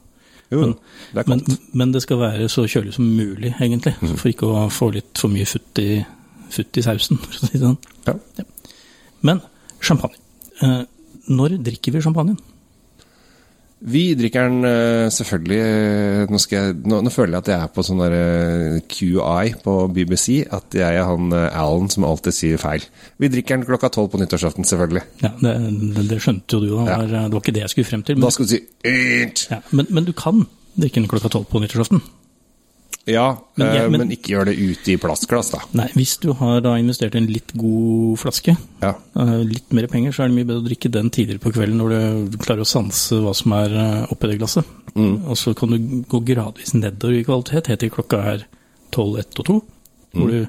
Jo, 0.52 0.60
Men- 0.62 0.76
det 1.14 1.28
Men, 1.28 1.42
men 1.74 1.92
det 1.92 2.02
skal 2.04 2.18
være 2.20 2.50
så 2.50 2.68
kjølig 2.68 2.94
som 2.94 3.06
mulig, 3.06 3.56
egentlig. 3.60 3.96
Mm. 4.02 4.16
For 4.18 4.30
ikke 4.30 4.46
å 4.52 4.70
få 4.70 4.92
litt 4.94 5.18
for 5.18 5.30
mye 5.30 5.46
futt 5.46 5.80
i, 5.80 6.06
futt 6.50 6.78
i 6.78 6.82
sausen, 6.82 7.18
for 7.18 7.34
å 7.34 7.48
si 7.48 7.58
det 7.58 7.66
sånn. 7.66 7.78
Ja. 8.06 8.14
Men 9.22 9.42
champagne. 9.82 10.16
Eh, 10.62 10.84
når 11.30 11.58
drikker 11.64 11.92
vi 11.96 12.02
champagnen? 12.02 12.38
Vi 13.82 14.02
drikker 14.14 14.46
den 14.46 14.66
eh, 14.68 15.08
selvfølgelig 15.10 15.58
eh, 15.58 16.30
nå, 16.30 16.40
jeg, 16.52 16.76
nå, 16.86 17.00
nå 17.02 17.14
føler 17.14 17.34
jeg 17.34 17.42
at 17.42 17.50
jeg 17.50 17.66
er 17.66 17.72
på 17.74 17.86
sånn 17.86 18.04
der 18.04 18.14
eh, 18.14 18.76
QI 18.86 19.56
på 19.64 19.76
BBC. 19.96 20.44
At 20.54 20.78
jeg 20.78 21.00
er 21.00 21.08
han 21.10 21.34
Alan 21.34 21.90
som 21.90 22.06
alltid 22.06 22.38
sier 22.38 22.62
feil. 22.62 22.86
Vi 23.22 23.32
drikker 23.34 23.58
den 23.58 23.66
klokka 23.66 23.90
tolv 23.94 24.12
på 24.14 24.22
nyttårsaften, 24.22 24.68
selvfølgelig. 24.70 25.04
Ja, 25.26 25.34
det, 25.42 25.56
det, 25.98 26.08
det 26.14 26.22
skjønte 26.22 26.60
jo 26.60 26.62
du, 26.62 26.70
da. 26.78 27.00
Ja. 27.02 27.02
Det 27.10 27.34
var 27.34 27.42
ikke 27.42 27.58
det 27.58 27.66
jeg 27.66 27.74
skulle 27.74 27.90
frem 27.90 28.06
til. 28.06 28.20
Men, 28.20 28.28
Da 28.28 28.34
skal 28.36 28.50
du 28.50 28.54
si 28.54 28.62
ja, 29.50 29.62
men, 29.74 29.90
men 29.90 30.06
du 30.06 30.14
kan 30.14 30.46
drikke 30.78 31.02
den 31.02 31.10
klokka 31.10 31.34
tolv 31.34 31.50
på 31.50 31.64
nyttårsaften. 31.64 32.04
Ja, 33.08 33.38
Men 33.58 33.68
jeg- 33.76 33.90
men- 33.92 34.00
men 34.00 34.12
ikke 34.12 34.30
gjør 34.36 34.46
det 34.46 34.58
ute 34.60 34.92
i 34.94 34.98
plastglass, 34.98 35.50
da. 35.52 35.60
Nei, 35.74 35.88
hvis 35.96 36.20
du 36.20 36.34
har 36.34 36.62
da 36.62 36.76
investert 36.78 37.16
i 37.16 37.18
en 37.18 37.26
litt 37.28 37.52
god 37.58 38.20
flaske, 38.20 38.56
Ja. 38.82 38.94
eh, 39.16 39.44
litt 39.44 39.72
mer 39.74 39.88
penger, 39.88 40.12
så 40.12 40.24
er 40.24 40.28
det 40.28 40.36
mye 40.38 40.46
bedre 40.46 40.62
å 40.62 40.68
drikke 40.70 40.92
den 40.92 41.10
tidligere 41.10 41.40
på 41.40 41.52
kvelden 41.52 41.78
når 41.78 42.30
du 42.30 42.38
klarer 42.38 42.62
å 42.62 42.68
sanse 42.68 43.12
hva 43.20 43.34
som 43.36 43.52
er 43.54 43.70
eh, 43.74 44.06
oppi 44.12 44.28
det 44.30 44.40
glasset. 44.40 44.66
Og 44.96 45.36
så 45.38 45.56
kan 45.56 45.70
du 45.70 45.78
gå 46.04 46.20
gradvis 46.26 46.74
nedover 46.74 47.14
i 47.20 47.24
kvalitet, 47.24 47.68
helt 47.68 47.80
til 47.80 47.90
klokka 47.90 48.24
er 48.24 48.44
12, 48.92 49.18
1 49.18 49.40
og 49.40 49.46
2, 49.46 49.62
hvor 50.14 50.28
du 50.30 50.48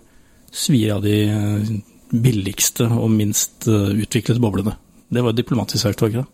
svir 0.52 0.92
av 0.96 1.02
de 1.02 1.28
eh, 1.28 1.80
billigste 2.12 2.84
og 2.90 3.10
minst 3.10 3.66
eh, 3.66 3.94
utviklede 3.96 4.40
boblene. 4.40 4.74
Det 5.10 5.22
var 5.22 5.32
diplomatisk 5.32 5.78
sagt, 5.82 6.00
var 6.02 6.08
ikke 6.10 6.24
det? 6.24 6.26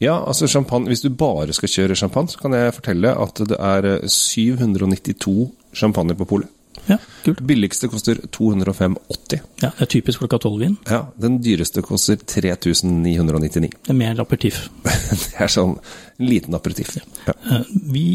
Ja, 0.00 0.14
altså 0.26 0.46
champagne, 0.48 0.88
Hvis 0.88 1.02
du 1.04 1.10
bare 1.12 1.52
skal 1.52 1.68
kjøre 1.68 1.96
champagne, 1.96 2.28
så 2.32 2.38
kan 2.40 2.52
jeg 2.56 2.72
fortelle 2.74 3.12
at 3.20 3.42
det 3.50 3.58
er 3.60 3.84
eh, 3.98 4.08
792 4.08 5.50
champagne 5.76 6.14
på 6.16 6.24
polet. 6.24 6.48
Ja, 6.88 6.96
kult. 7.26 7.42
Billigste 7.44 7.88
koster 7.92 8.16
205,80. 8.32 9.40
Ja, 9.60 9.68
det 9.76 9.84
er 9.84 9.88
typisk 9.92 10.22
klokka 10.22 10.38
12-vin. 10.40 10.78
Ja, 10.88 11.02
Den 11.20 11.36
dyreste 11.44 11.82
koster 11.84 12.16
3999. 12.16 13.68
Det 13.84 13.92
er 13.92 13.98
mer 13.98 14.14
enn 14.14 14.22
aperitif. 14.22 14.62
Det 15.10 15.36
er 15.44 15.50
sånn 15.52 15.74
en 15.76 16.26
liten 16.30 16.54
aperitiff. 16.56 16.96
Ja. 17.26 17.34
Ja. 17.50 17.58
Vi 17.92 18.06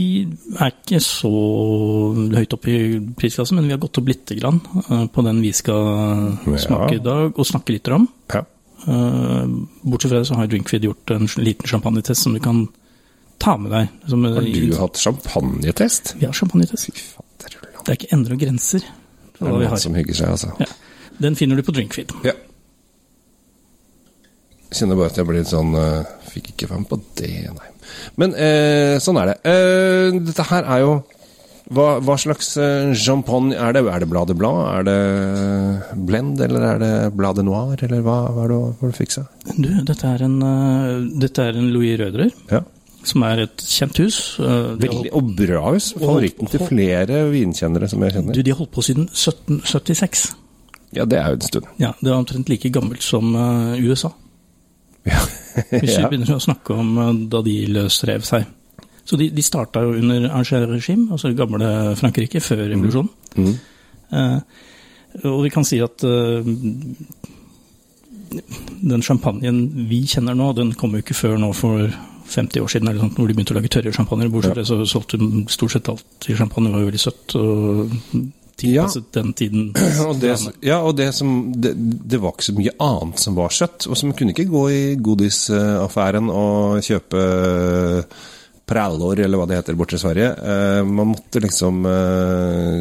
er 0.57 0.73
ikke 0.73 0.99
så 1.03 1.31
høyt 2.33 2.53
oppe 2.57 2.73
i 2.73 2.99
prisklassen, 3.17 3.59
men 3.59 3.69
vi 3.69 3.75
har 3.75 3.81
gått 3.85 3.99
opp 4.01 4.09
lite 4.09 4.37
grann 4.39 4.59
eh, 4.89 5.05
på 5.13 5.23
den 5.25 5.41
vi 5.45 5.53
skal 5.55 6.35
Ja. 6.49 6.81
i 6.93 6.99
dag, 7.05 7.37
og 7.37 7.45
snakke 7.47 7.75
litt 7.77 7.87
om. 7.93 8.09
Ja. 8.33 8.43
Eh, 8.87 9.45
Bortsett 9.81 10.11
fra 10.11 10.19
det 10.21 10.27
så 10.29 10.37
har 10.39 10.47
Drinkfeed 10.51 10.83
gjort 10.87 11.11
en 11.15 11.27
liten 11.41 11.67
champagnetest 11.67 12.21
som 12.27 12.33
du 12.35 12.39
kan 12.43 12.67
ta 13.41 13.57
med 13.57 13.71
deg. 13.73 13.87
Som, 14.09 14.23
Har 14.23 14.41
du 14.41 14.75
hatt 14.79 14.97
champagnetest? 15.01 16.15
Vi 16.19 16.25
har 16.25 16.33
champagnetest. 16.33 16.91
Fader. 17.15 17.57
Det 17.85 17.91
er 17.93 17.99
ikke 17.99 18.13
endre 18.15 18.33
og 18.33 18.41
grenser 18.41 18.81
Det 18.85 19.41
er 19.41 19.51
noen 19.51 19.67
har. 19.69 19.77
som 19.81 19.93
hygger 19.97 20.17
seg, 20.17 20.29
altså. 20.33 20.51
Ja. 20.59 20.69
Den 21.21 21.35
finner 21.35 21.55
du 21.59 21.63
på 21.63 21.73
Drinkfeed. 21.75 22.11
Ja. 22.25 22.33
Jeg 24.69 24.79
kjenner 24.81 24.97
bare 24.99 25.11
at 25.13 25.17
jeg 25.19 25.27
blir 25.29 25.39
litt 25.39 25.51
sånn 25.51 25.75
eh, 25.79 26.07
Fikk 26.33 26.49
ikke 26.51 26.67
være 26.71 26.81
med 26.83 26.89
på 26.89 26.97
det, 27.21 27.29
nei. 27.55 27.69
Men 28.19 28.33
eh, 28.35 28.95
sånn 29.03 29.19
er 29.21 29.29
det. 29.29 29.35
Eh, 29.47 30.17
dette 30.25 30.43
her 30.49 30.65
er 30.75 30.81
jo 30.83 30.95
hva, 31.73 31.85
hva 32.05 32.15
slags 32.21 32.51
eh, 32.61 32.91
champagne 32.93 33.55
er 33.57 33.73
det? 33.73 33.81
Er 33.89 34.03
det 34.03 34.09
Bladet 34.11 34.37
Blad? 34.37 34.59
Er 34.69 34.83
det 34.85 35.97
Blend, 36.05 36.39
eller 36.45 36.65
er 36.73 36.79
det 36.83 36.91
Bladet 37.17 37.45
Noir? 37.47 37.75
Eller 37.87 38.03
hva, 38.05 38.19
hva 38.35 38.43
er 38.45 38.51
det 38.53 38.57
å 38.59 38.67
har 38.81 38.91
du 38.91 38.97
fiksa? 38.99 39.23
Du, 39.57 39.69
dette 39.87 40.11
er 40.11 40.25
en, 40.27 40.35
eh, 40.45 41.09
dette 41.25 41.45
er 41.49 41.57
en 41.57 41.71
Louis 41.73 41.95
Røderer, 41.99 42.29
Ja. 42.51 42.61
som 43.05 43.23
er 43.23 43.43
et 43.47 43.57
kjent 43.65 43.97
hus. 44.03 44.19
Eh, 44.39 44.75
Veldig, 44.81 45.09
og 45.17 45.31
bra 45.37 45.63
hus. 45.73 45.91
Favoritten 45.97 46.49
til 46.53 46.65
flere 46.69 47.23
vinkjennere 47.33 47.89
som 47.89 48.01
jeg 48.05 48.13
kjenner. 48.17 48.33
Du, 48.37 48.41
de 48.45 48.51
har 48.53 48.57
holdt 48.61 48.71
på 48.77 48.85
siden 48.85 49.09
1776. 49.09 50.27
Ja, 50.95 51.03
det 51.05 51.17
er 51.19 51.33
jo 51.33 51.39
en 51.39 51.47
stund. 51.49 51.65
Ja, 51.81 51.91
Det 52.01 52.11
er 52.11 52.15
omtrent 52.19 52.47
like 52.49 52.69
gammelt 52.71 53.01
som 53.03 53.33
eh, 53.35 53.81
USA. 53.83 54.13
Ja. 55.05 55.19
Hvis 55.69 55.97
vi 55.97 56.05
begynner 56.11 56.35
å 56.37 56.41
snakke 56.45 56.77
om 56.77 56.93
eh, 56.97 57.11
da 57.29 57.41
de 57.45 57.57
løsrev 57.73 58.23
seg. 58.25 58.45
Så 59.05 59.19
de, 59.21 59.29
de 59.29 59.43
starta 59.45 59.83
jo 59.85 59.93
under 59.99 60.29
Angers-regime, 60.33 61.11
altså 61.13 61.29
det 61.29 61.37
gamle 61.37 61.95
Frankrike, 61.99 62.41
før 62.41 62.63
revolusjonen. 62.65 63.11
Mm. 63.37 63.53
Eh, 64.17 64.39
og 65.29 65.43
vi 65.45 65.51
kan 65.53 65.65
si 65.67 65.79
at 65.83 66.03
eh, 66.03 66.47
den 68.81 69.05
champagnen 69.05 69.87
vi 69.89 70.01
kjenner 70.09 70.37
nå, 70.37 70.51
den 70.57 70.73
kom 70.79 70.97
jo 70.97 71.03
ikke 71.05 71.17
før 71.17 71.37
nå 71.41 71.51
for 71.55 71.85
50 72.25 72.65
år 72.65 72.71
siden, 72.71 72.89
eller 72.89 73.05
sånt, 73.05 73.19
hvor 73.19 73.29
de 73.29 73.35
begynte 73.37 73.53
å 73.53 73.59
lage 73.59 73.69
tørre 73.75 73.93
champagner. 73.93 74.31
Bortsett 74.33 74.55
fra 74.55 74.63
det 74.63 74.69
så 74.71 74.79
solgte 74.89 75.21
de 75.21 75.45
stort 75.53 75.75
sett 75.75 75.91
alt 75.93 76.29
i 76.29 76.37
champagne, 76.37 76.73
var 76.73 76.81
jo 76.81 76.89
veldig 76.89 77.03
søtt. 77.05 77.37
og 77.37 77.93
tiden. 78.55 79.73
Og 80.07 80.15
det, 80.21 80.37
ja, 80.63 80.77
og 80.79 80.95
det 80.97 81.09
som 81.13 81.51
det, 81.51 81.73
det 81.75 82.21
var 82.23 82.31
ikke 82.31 82.47
så 82.47 82.53
mye 82.55 82.71
annet 82.79 83.19
som 83.19 83.35
var 83.35 83.51
søtt. 83.51 83.87
Og 83.89 83.99
som 83.99 84.13
kunne 84.15 84.31
ikke 84.31 84.47
gå 84.47 84.63
i 84.71 84.95
godisaffæren 84.95 86.31
og 86.31 86.79
kjøpe 86.85 87.25
prallor, 88.65 89.19
eller 89.21 89.39
hva 89.39 89.45
det 89.49 89.59
heter 89.59 89.77
borte 89.77 89.97
i 89.97 90.01
Sverige. 90.01 90.31
Eh, 90.33 90.81
man 90.89 91.11
måtte 91.13 91.41
liksom 91.43 91.85
eh, 91.85 92.79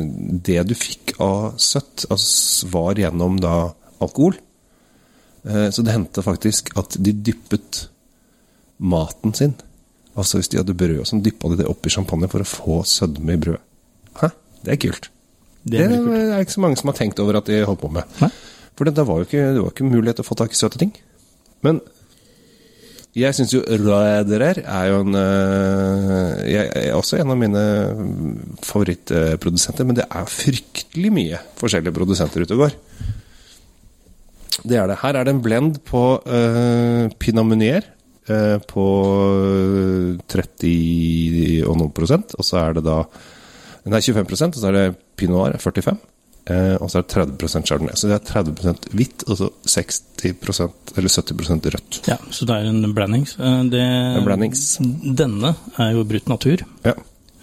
Det 0.49 0.63
du 0.69 0.75
fikk 0.79 1.15
av 1.23 1.59
søtt, 1.61 2.07
altså, 2.09 2.71
var 2.73 3.01
gjennom 3.01 3.37
da 3.43 3.55
alkohol. 4.05 4.39
Eh, 5.45 5.69
så 5.71 5.85
det 5.85 5.93
hendte 5.93 6.25
faktisk 6.25 6.73
at 6.81 6.97
de 6.97 7.13
dyppet 7.13 7.87
maten 8.85 9.37
sin 9.37 9.55
Altså 10.15 10.39
hvis 10.39 10.47
de 10.53 10.61
hadde 10.61 10.77
brød, 10.79 11.01
og 11.03 11.09
sånn, 11.11 11.25
dyppa 11.27 11.49
de 11.51 11.57
det 11.59 11.65
oppi 11.67 11.91
champagne 11.91 12.29
for 12.31 12.45
å 12.45 12.47
få 12.47 12.75
sødme 12.87 13.35
i 13.35 13.39
brødet. 13.43 13.65
Hæ? 14.21 14.29
Det 14.63 14.71
er 14.71 14.79
kult. 14.85 15.09
Det 15.65 15.81
Det 15.81 15.89
er 15.89 15.95
kult. 15.97 16.13
er 16.15 16.45
ikke 16.45 16.55
så 16.55 16.63
mange 16.63 16.79
som 16.79 16.91
har 16.93 16.95
tenkt 17.01 17.19
over 17.19 17.41
at 17.41 17.49
de 17.51 17.57
holdt 17.67 17.81
på 17.83 17.91
med. 17.91 18.07
Hæ? 18.21 18.29
For 18.79 18.87
det, 18.87 18.95
det 18.95 19.07
var 19.09 19.19
jo 19.19 19.27
ikke, 19.27 19.43
det 19.57 19.65
var 19.65 19.73
ikke 19.75 19.89
mulighet 19.89 20.21
til 20.21 20.23
å 20.23 20.29
få 20.29 20.37
tak 20.39 20.55
i 20.55 20.61
søte 20.61 20.79
ting. 20.79 20.95
Men 21.67 21.81
jeg 23.15 23.37
syns 23.37 23.53
jo 23.55 23.63
Røderer 23.63 24.59
er 24.65 24.87
jo 24.91 25.01
en 25.05 25.15
øh, 25.15 26.33
Jeg 26.51 26.71
er 26.81 26.97
også 26.97 27.21
en 27.21 27.31
av 27.31 27.39
mine 27.39 27.63
favorittprodusenter, 28.67 29.87
men 29.87 29.99
det 30.01 30.07
er 30.09 30.31
fryktelig 30.31 31.13
mye 31.15 31.43
forskjellige 31.61 31.95
produsenter 31.95 32.43
ute 32.43 32.57
og 32.57 32.65
går. 32.65 32.79
Det 34.65 34.79
er 34.81 34.89
det. 34.91 34.99
Her 35.03 35.19
er 35.19 35.27
det 35.27 35.35
en 35.35 35.45
blend 35.45 35.79
på 35.87 36.03
uh, 36.25 37.05
Pinot 37.21 37.47
Meunier 37.47 37.87
uh, 38.31 38.59
på 38.71 38.87
30 40.31 41.65
og 41.69 41.79
noen 41.79 41.95
prosent, 41.95 42.35
og 42.39 42.47
så 42.47 42.63
er 42.65 42.79
det 42.79 42.87
da 42.87 43.03
Nei, 43.85 44.01
25% 44.01 44.57
og 44.57 44.63
så 44.63 44.71
er 44.71 44.77
det 44.79 44.85
Pinot 45.21 45.37
Noir 45.37 45.59
45 45.61 45.93
eh, 45.93 46.14
og 46.53 46.91
så 46.93 46.99
er 47.01 47.05
det 47.07 47.39
30 47.39 47.65
Chardonnay. 47.65 47.95
Så 47.97 48.09
det 48.11 48.19
er 48.19 48.43
30% 48.45 48.89
hvitt 48.93 49.25
og 49.33 49.39
så 49.41 49.47
60% 49.65 50.99
eller 50.99 51.09
70% 51.09 51.71
rødt. 51.73 52.01
Ja, 52.11 52.19
så 52.31 52.45
det 52.49 52.55
er 52.59 52.69
en 52.69 52.93
blandings. 52.95 53.37
Eh, 53.39 53.63
Det, 53.73 53.81
En 53.81 54.25
blandings. 54.27 54.65
Denne 55.17 55.55
er 55.81 55.93
jo 55.97 56.05
brutt 56.05 56.29
natur. 56.29 56.65
Ja. 56.85 56.93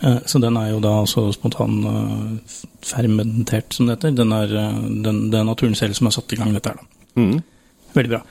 Eh, 0.02 0.20
Så 0.26 0.40
den 0.42 0.58
er 0.58 0.70
jo 0.72 0.80
da 0.80 0.94
altså 1.02 1.32
spontan 1.34 1.80
eh, 1.86 2.56
fermentert, 2.86 3.74
som 3.74 3.88
det 3.90 3.98
heter. 3.98 4.16
Den 4.22 4.32
er, 4.38 4.54
eh, 4.54 4.80
den, 5.06 5.30
det 5.32 5.40
er 5.40 5.46
naturen 5.50 5.76
selv 5.76 5.94
som 5.98 6.06
har 6.10 6.16
satt 6.20 6.34
i 6.34 6.40
gang 6.40 6.54
dette 6.54 6.70
her, 6.70 6.78
da. 6.82 7.22
Mm. 7.22 7.42
Veldig 7.94 8.10
bra. 8.16 8.22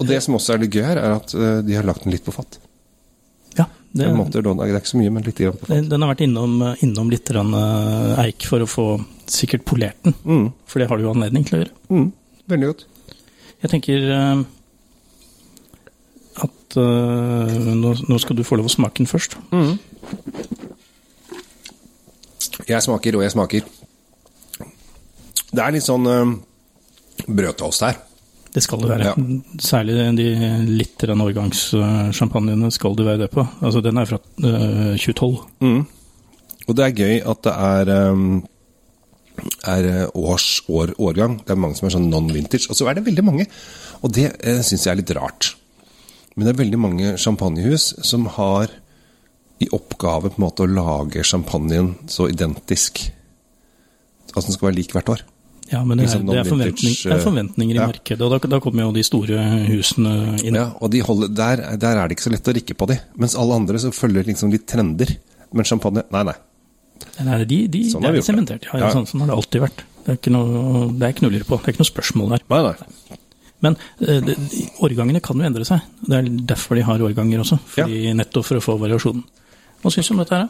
Og 0.00 0.06
det 0.08 0.22
som 0.24 0.34
også 0.38 0.54
er 0.54 0.62
litt 0.62 0.72
gøy 0.76 0.84
her, 0.84 0.96
er 1.00 1.16
at 1.18 1.34
eh, 1.34 1.60
de 1.66 1.74
har 1.76 1.84
lagt 1.88 2.04
den 2.04 2.12
litt 2.12 2.24
på 2.24 2.32
fatt. 2.32 2.58
Det, 3.92 4.06
En 4.06 4.14
måte, 4.14 4.38
det 4.38 4.46
er 4.46 4.76
ikke 4.78 4.92
så 4.92 5.00
mye, 5.00 5.10
men 5.10 5.24
litt 5.26 5.40
grann 5.42 5.56
på 5.58 5.66
den 5.66 6.04
har 6.04 6.10
vært 6.12 6.22
innom, 6.22 6.60
innom 6.84 7.08
litt 7.10 7.26
grann, 7.26 7.50
eh, 7.58 8.20
eik 8.22 8.46
for 8.46 8.62
å 8.62 8.68
få 8.70 8.84
sikkert 9.26 9.64
polert 9.66 9.98
den. 10.06 10.14
Mm. 10.22 10.44
For 10.70 10.78
det 10.78 10.86
har 10.90 11.00
du 11.00 11.08
jo 11.08 11.10
anledning 11.10 11.46
til 11.48 11.56
å 11.56 11.60
gjøre. 11.64 11.74
Mm. 11.90 12.04
Veldig 12.52 12.68
godt. 12.70 12.84
Jeg 13.64 13.72
tenker 13.72 14.06
eh, 14.14 14.44
at 16.46 16.76
uh, 16.78 17.50
nå, 17.80 17.94
nå 18.06 18.18
skal 18.22 18.38
du 18.38 18.44
få 18.46 18.60
lov 18.60 18.70
å 18.70 18.72
smake 18.72 19.02
den 19.02 19.10
først. 19.10 19.34
Jeg 22.70 22.86
smaker, 22.86 23.18
og 23.18 23.26
jeg 23.26 23.34
smaker. 23.34 23.66
Det 25.50 25.64
er 25.64 25.74
litt 25.74 25.88
sånn 25.88 26.06
uh, 26.06 26.36
brødtoast 27.26 27.88
her. 27.88 27.98
Det 28.54 28.62
skal 28.64 28.82
det 28.82 28.90
være. 28.90 29.10
Ja. 29.12 29.14
Særlig 29.62 29.96
de 30.18 30.28
litt 30.66 31.04
årgangssjampanjene 31.06 32.70
skal 32.74 32.96
det 32.98 33.06
være 33.06 33.22
det 33.24 33.30
på. 33.30 33.44
Altså, 33.62 33.82
den 33.84 34.00
er 34.00 34.08
fra 34.10 34.18
uh, 34.18 34.96
2012. 34.98 35.36
Mm. 35.62 35.84
Og 36.66 36.76
det 36.76 36.86
er 36.86 36.96
gøy 36.98 37.20
at 37.30 37.44
det 37.46 37.54
er, 37.54 37.92
um, 38.10 38.42
er 39.70 39.88
uh, 39.90 40.18
års, 40.18 40.48
år, 40.68 40.96
årgang. 40.98 41.38
Det 41.44 41.54
er 41.54 41.62
mange 41.62 41.78
som 41.78 41.86
er 41.86 41.94
sånn 41.94 42.10
non-vintage. 42.10 42.66
Og 42.70 42.78
så 42.78 42.90
er 42.90 42.98
det 42.98 43.06
veldig 43.06 43.26
mange, 43.26 43.46
og 44.02 44.14
det 44.18 44.32
uh, 44.34 44.60
syns 44.66 44.86
jeg 44.86 44.94
er 44.96 45.02
litt 45.02 45.14
rart. 45.18 45.54
Men 46.34 46.46
det 46.46 46.54
er 46.54 46.62
veldig 46.64 46.80
mange 46.80 47.16
champagnehus 47.22 47.92
som 48.06 48.26
har 48.38 48.72
i 49.60 49.68
oppgave 49.76 50.30
på 50.32 50.40
en 50.40 50.46
måte 50.46 50.64
å 50.64 50.70
lage 50.70 51.22
champagnen 51.26 51.92
så 52.10 52.30
identisk. 52.32 53.02
Altså 54.30 54.48
den 54.48 54.56
skal 54.56 54.70
være 54.70 54.78
lik 54.80 54.94
hvert 54.96 55.12
år. 55.12 55.24
Ja, 55.70 55.84
men 55.86 56.00
det 56.00 56.04
er, 56.04 56.08
Liksom 56.08 56.26
det 56.26 56.38
er, 56.40 56.48
forventning, 56.48 56.94
det 56.98 57.14
er 57.14 57.22
forventninger 57.22 57.76
i 57.76 57.78
ja. 57.78 57.86
markedet, 57.92 58.24
og 58.26 58.32
da, 58.32 58.50
da 58.56 58.58
kommer 58.62 58.88
jo 58.88 58.92
de 58.96 59.04
store 59.06 59.38
husene 59.68 60.14
inn. 60.42 60.58
Ja, 60.58 60.64
og 60.82 60.90
de 60.90 61.02
holder, 61.06 61.30
der, 61.30 61.62
der 61.78 62.00
er 62.00 62.10
det 62.10 62.16
ikke 62.16 62.26
så 62.26 62.32
lett 62.34 62.50
å 62.50 62.54
rikke 62.56 62.74
på 62.74 62.88
de. 62.90 62.96
Mens 63.22 63.36
alle 63.38 63.58
andre 63.60 63.78
så 63.82 63.92
følger 63.94 64.26
liksom 64.26 64.50
litt 64.50 64.66
trender. 64.70 65.14
Men 65.54 65.66
champagne 65.66 66.02
Nei, 66.10 66.24
nei. 66.26 66.36
Nei, 67.26 67.38
de, 67.48 67.60
de, 67.70 67.84
Sånn 67.90 68.02
det 68.04 68.10
har 68.10 68.18
er 68.18 68.26
sementert. 68.26 68.66
Ja, 68.68 68.80
ja, 68.82 68.90
sånn, 68.94 69.06
sånn 69.08 69.22
har 69.24 69.30
det 69.30 69.38
alltid 69.38 69.64
vært. 69.64 69.84
Det 70.04 70.12
er 70.12 70.18
ikke 70.18 70.32
noe, 70.34 70.84
det 70.96 71.08
er 71.10 71.24
noe 71.24 71.42
på. 71.46 71.58
Det 71.60 71.70
er 71.70 71.74
ikke 71.74 71.82
noe 71.84 71.90
spørsmål 71.90 72.34
der. 72.34 72.44
nei, 72.50 72.60
nei. 72.66 73.18
Men 73.60 73.76
eh, 74.00 74.20
de- 74.24 74.66
årgangene 74.80 75.20
kan 75.22 75.38
jo 75.38 75.46
endre 75.46 75.66
seg. 75.68 75.84
Det 76.06 76.16
er 76.16 76.28
derfor 76.48 76.78
de 76.78 76.84
har 76.86 77.02
årganger 77.04 77.42
også. 77.44 77.60
Fordi, 77.74 78.02
Nettopp 78.16 78.46
for 78.48 78.60
å 78.60 78.64
få 78.64 78.76
variasjonen. 78.80 79.22
Hva 79.82 79.92
syns 79.92 80.08
du 80.08 80.14
om 80.16 80.22
dette 80.22 80.38
her? 80.38 80.48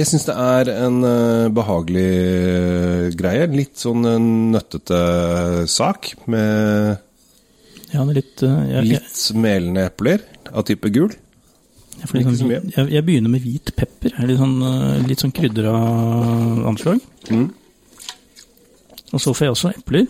Jeg 0.00 0.08
syns 0.08 0.22
det 0.24 0.34
er 0.40 0.68
en 0.72 1.02
eh, 1.04 1.46
behagelig 1.52 2.04
eh, 2.08 3.06
greie. 3.20 3.48
Litt 3.52 3.76
sånn 3.82 4.06
eh, 4.08 4.20
nøttete 4.54 5.00
sak 5.68 6.14
med 6.30 6.96
Ja, 7.92 8.06
litt, 8.08 8.40
jeg, 8.40 8.86
litt 8.86 9.18
melende 9.36 9.84
epler 9.90 10.24
av 10.54 10.64
type 10.70 10.88
gul. 10.94 11.12
så 12.00 12.22
sånn, 12.22 12.54
jeg, 12.72 12.86
jeg 12.94 13.04
begynner 13.04 13.34
med 13.34 13.44
hvit 13.44 13.74
pepper. 13.76 14.16
Er 14.16 14.30
Litt 14.30 14.40
sånn, 14.40 14.56
litt 15.10 15.20
sånn 15.20 15.36
krydra 15.36 15.74
anslag. 16.70 17.04
Mm. 17.28 17.50
Og 19.10 19.20
så 19.20 19.34
får 19.34 19.50
jeg 19.50 19.56
også 19.58 19.74
epler. 19.74 20.08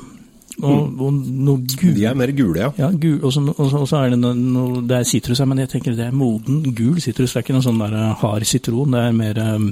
Og, 0.61 1.01
og 1.01 1.17
noe 1.17 1.63
gul 1.65 1.95
De 1.97 2.05
er 2.09 2.17
mer 2.19 2.33
gule, 2.37 2.61
ja. 2.63 2.71
Ja, 2.79 2.91
gul, 2.93 3.19
og 3.25 3.33
så, 3.35 3.43
og 3.51 3.75
og 3.81 3.87
så 3.89 4.03
er 4.03 4.15
det 4.15 4.21
noe, 4.21 4.37
noe 4.37 4.83
Det 4.87 4.99
er 4.99 5.09
sitrus 5.09 5.41
her, 5.43 5.49
men 5.51 5.63
jeg 5.63 5.73
tenker 5.73 5.97
det 5.97 6.07
er 6.09 6.17
moden 6.17 6.63
gul 6.77 7.01
sitrus. 7.03 7.33
Det 7.33 7.41
er 7.41 7.47
ikke 7.47 7.57
noe 7.57 7.67
sånn 7.67 7.81
der 7.81 7.97
eh, 7.97 8.15
hard 8.23 8.47
sitron. 8.49 8.97
Det 8.97 9.05
er 9.07 9.17
mer 9.17 9.41
eh, 9.45 9.69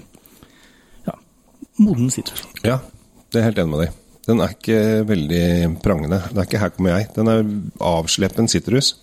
ja, 1.08 1.16
moden 1.84 2.12
sitrus. 2.14 2.44
Ja, 2.66 2.80
det 3.32 3.40
er 3.40 3.50
helt 3.50 3.60
enig 3.62 3.74
med 3.74 3.84
deg. 3.86 3.98
Den 4.28 4.42
er 4.44 4.52
ikke 4.52 4.80
veldig 5.08 5.44
prangende. 5.84 6.22
Det 6.28 6.42
er 6.42 6.48
ikke 6.48 6.62
'her 6.62 6.72
kommer 6.76 6.98
jeg'. 6.98 7.12
Den 7.16 7.28
er 7.32 7.44
avsleppen 7.80 8.48
sitrus. 8.48 8.96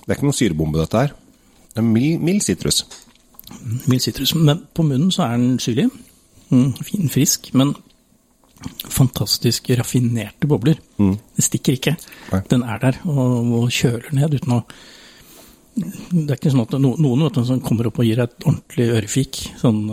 Det 0.00 0.08
er 0.08 0.16
ikke 0.16 0.28
noen 0.28 0.40
syrebombe, 0.40 0.80
dette 0.80 1.02
her. 1.04 1.12
Det 1.68 1.82
er 1.82 1.84
mild, 1.84 2.20
mild 2.24 2.40
sitrus. 2.40 2.86
Mild 3.86 4.00
sitrus. 4.00 4.34
Men 4.34 4.62
på 4.74 4.82
munnen 4.82 5.10
så 5.12 5.22
er 5.26 5.36
den 5.36 5.58
syrlig. 5.58 5.90
Mm, 6.48 6.72
fin, 6.80 7.08
frisk, 7.12 7.50
men 7.54 7.74
fantastisk 8.90 9.70
raffinerte 9.78 10.48
bobler. 10.50 10.78
Det 10.98 11.44
stikker 11.44 11.76
ikke. 11.78 11.96
Nei. 12.32 12.40
Den 12.50 12.64
er 12.66 12.80
der 12.82 13.00
og, 13.06 13.52
og 13.60 13.74
kjøler 13.74 14.14
ned 14.18 14.38
uten 14.38 14.56
å 14.58 14.62
Det 15.78 16.24
er 16.24 16.38
ikke 16.40 16.50
sånn 16.50 16.64
at 16.64 16.72
no, 16.82 16.96
noen 16.98 17.20
vet 17.28 17.36
som 17.46 17.60
kommer 17.62 17.86
opp 17.86 18.00
og 18.02 18.08
gir 18.08 18.18
deg 18.18 18.32
et 18.32 18.46
ordentlig 18.48 18.88
ørefik. 18.96 19.38
Sånn, 19.60 19.84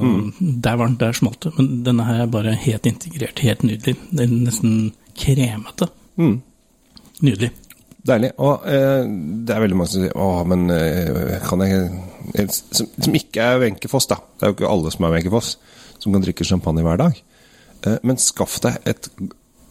Der 0.66 0.80
var 0.80 0.90
den, 0.90 0.98
der 0.98 1.14
smalt 1.14 1.46
det. 1.46 1.52
Men 1.60 1.84
denne 1.86 2.08
her 2.08 2.24
er 2.24 2.32
bare 2.34 2.56
helt 2.58 2.90
integrert, 2.90 3.44
helt 3.46 3.62
nydelig. 3.68 3.94
Den 4.10 4.40
er 4.40 4.48
nesten 4.48 4.74
kremete. 5.14 5.92
Mm. 6.18 6.40
Nydelig. 7.22 7.52
Deilig. 8.06 8.32
Og 8.42 8.66
eh, 8.70 9.06
det 9.46 9.54
er 9.54 9.62
veldig 9.64 9.78
mange 9.78 9.92
som 9.94 10.04
sier 10.04 10.14
'Å, 10.14 10.46
men 10.50 10.68
eh, 10.74 11.38
kan 11.46 11.62
jeg 11.66 11.86
eh, 12.34 12.50
som, 12.50 12.90
som 13.02 13.16
ikke 13.18 13.46
er 13.46 13.62
Wenche 13.64 13.90
Foss, 13.90 14.10
da. 14.10 14.20
Det 14.38 14.46
er 14.46 14.52
jo 14.52 14.58
ikke 14.60 14.74
alle 14.74 14.92
som 14.94 15.06
er 15.06 15.16
Wenche 15.16 15.34
Foss, 15.34 15.56
som 16.02 16.14
kan 16.14 16.26
drikke 16.26 16.46
champagne 16.46 16.86
hver 16.86 17.02
dag. 17.02 17.22
Eh, 17.86 18.00
men 18.04 18.20
skaff 18.22 18.60
deg 18.65 18.80
et, 18.89 19.10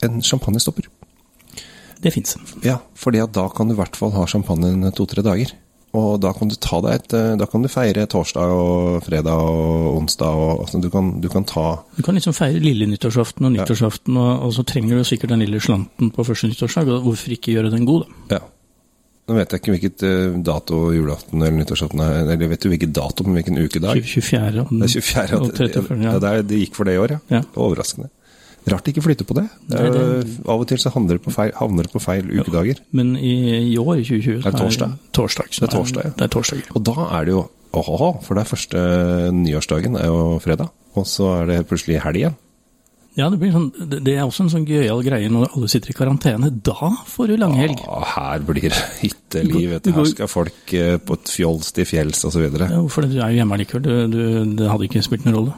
en 0.07 0.23
champagnestopper. 0.23 0.89
Det 2.05 2.13
fins. 2.13 2.37
Ja, 2.65 2.81
fordi 2.99 3.23
da 3.33 3.49
kan 3.53 3.69
du 3.69 3.75
i 3.75 3.79
hvert 3.79 3.97
fall 3.97 4.13
ha 4.17 4.27
champagne 4.29 4.91
to-tre 4.97 5.25
dager. 5.25 5.55
Og 5.95 6.19
da 6.19 6.33
kan 6.35 6.51
du 6.51 6.57
ta 6.59 6.81
deg 6.83 6.97
et 6.97 7.13
eh, 7.15 7.37
Da 7.39 7.47
kan 7.47 7.63
du 7.63 7.71
feire 7.71 8.07
torsdag 8.11 8.51
og 8.51 9.05
fredag 9.07 9.31
og 9.31 9.93
onsdag 10.01 10.41
og 10.41 10.65
altså, 10.65 10.81
du, 10.83 10.89
kan, 10.91 11.13
du 11.23 11.29
kan 11.31 11.47
ta 11.47 11.85
Du 11.95 12.03
kan 12.03 12.19
liksom 12.19 12.35
feire 12.35 12.59
lille 12.63 12.89
nyttårsaften 12.91 13.47
og 13.47 13.55
nyttårsaften, 13.55 14.19
og, 14.19 14.49
og 14.49 14.57
så 14.57 14.65
trenger 14.67 14.99
du 14.99 15.07
sikkert 15.07 15.37
den 15.37 15.45
lille 15.45 15.63
slanten 15.63 16.11
på 16.11 16.27
første 16.27 16.51
nyttårsdag. 16.51 16.91
og 16.91 17.07
Hvorfor 17.07 17.37
ikke 17.37 17.55
gjøre 17.55 17.71
den 17.71 17.87
god, 17.87 18.05
da? 18.05 18.39
Ja. 18.39 18.43
Nå 19.25 19.39
vet 19.39 19.55
jeg 19.55 19.63
ikke 19.63 19.73
hvilket 19.73 20.03
eh, 20.05 20.35
dato 20.45 20.81
julaften 20.93 21.41
eller 21.41 21.55
nyttårsaften 21.57 22.03
er. 22.05 22.19
Eller 22.25 22.43
jeg 22.45 22.51
vet 22.51 22.67
jo 22.67 22.73
hvilken 22.75 22.93
dato, 22.97 23.25
men 23.25 23.39
hvilken 23.39 23.57
ukedag. 23.63 24.03
24. 24.05 24.67
og, 24.67 24.75
Det 24.83 24.91
er 24.91 24.93
24. 25.01 25.39
og 25.41 25.55
34. 25.57 25.97
Ja, 26.05 26.13
Ja. 26.13 26.19
det, 26.21 26.33
det 26.51 26.59
gikk 26.61 26.77
for 26.77 26.85
det 26.85 26.99
i 26.99 27.01
år, 27.01 27.17
ja. 27.17 27.21
Ja. 27.33 27.41
Det 27.41 27.63
overraskende. 27.65 28.11
Rart 28.69 28.85
de 28.85 28.93
ikke 28.95 29.03
flytter 29.05 29.27
på 29.29 29.35
det. 29.37 29.47
det, 29.69 29.81
er, 29.81 29.91
det, 29.93 30.05
det. 30.25 30.37
Av 30.49 30.61
og 30.61 30.69
til 30.69 30.81
så 30.81 30.93
havner 30.93 31.19
det 31.19 31.25
på 31.25 31.33
feil, 31.33 31.53
det 31.53 31.91
på 31.93 32.01
feil 32.01 32.31
ukedager. 32.33 32.81
Men 32.97 33.13
i, 33.17 33.35
i 33.73 33.77
år, 33.81 33.99
i 34.01 34.05
2020 34.09 34.39
Er 34.41 34.55
det 34.55 34.61
torsdag? 34.61 34.95
Torsdag. 35.13 35.51
Det 35.53 35.67
er 35.69 35.75
torsdag, 35.75 36.05
ja. 36.09 36.13
Det 36.17 36.25
er 36.29 36.33
torsdag. 36.33 36.63
Og 36.73 36.85
da 36.89 36.95
er 37.19 37.25
det 37.29 37.35
jo 37.37 37.43
åhå, 37.75 38.09
for 38.25 38.37
det 38.37 38.45
er 38.45 38.49
første 38.53 38.85
nyårsdagen 39.37 39.99
er 40.01 40.09
jo 40.09 40.39
fredag. 40.45 40.69
Og 40.97 41.09
så 41.11 41.29
er 41.43 41.51
det 41.51 41.59
plutselig 41.69 42.01
helg 42.05 42.23
igjen. 42.23 42.37
Ja, 43.15 43.29
det, 43.31 43.39
blir 43.39 43.53
sånn, 43.55 43.69
det 43.79 44.17
er 44.17 44.25
også 44.25 44.43
en 44.43 44.51
sånn 44.51 44.65
gøyal 44.67 44.99
greie 45.07 45.29
når 45.31 45.53
alle 45.55 45.69
sitter 45.71 45.93
i 45.93 45.95
karantene. 45.95 46.49
Da 46.67 46.89
får 47.07 47.31
du 47.31 47.37
langhelg. 47.39 47.79
Ja, 47.85 48.01
her 48.17 48.43
blir 48.43 48.67
det 48.67 48.81
hytteliv. 48.99 49.77
Her 49.87 50.09
skal 50.11 50.31
folk 50.31 50.75
eh, 50.75 50.97
på 50.99 51.19
et 51.21 51.31
fjols 51.31 51.71
til 51.77 51.87
fjells 51.87 52.27
osv. 52.27 52.49
Ja, 52.59 52.81
for? 52.91 53.07
Du 53.07 53.21
er 53.21 53.31
jo 53.31 53.39
hjemme 53.39 53.61
likevel. 53.63 53.87
Du, 53.87 53.95
du, 54.11 54.59
det 54.59 54.73
hadde 54.73 54.89
ikke 54.89 55.05
spilt 55.07 55.29
noen 55.29 55.39
rolle. 55.39 55.55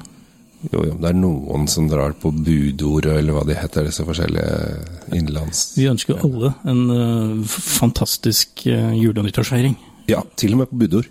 Jo, 0.66 0.82
jo, 0.82 0.94
det 1.00 1.08
er 1.08 1.16
noen 1.16 1.66
som 1.70 1.88
drar 1.88 2.12
på 2.20 2.32
budord, 2.34 3.08
eller 3.12 3.36
hva 3.36 3.44
de 3.46 3.56
heter, 3.56 3.86
disse 3.88 4.04
forskjellige 4.04 4.46
innenlands... 5.14 5.66
Vi 5.78 5.86
ønsker 5.88 6.20
alle 6.26 6.52
en 6.66 6.80
uh, 6.90 7.56
fantastisk 7.56 8.66
uh, 8.66 8.92
jule- 8.96 9.20
og 9.20 9.28
nyttårsfeiring. 9.28 9.76
Ja, 10.10 10.24
til 10.38 10.56
og 10.56 10.64
med 10.64 10.72
på 10.72 10.80
budord. 10.84 11.08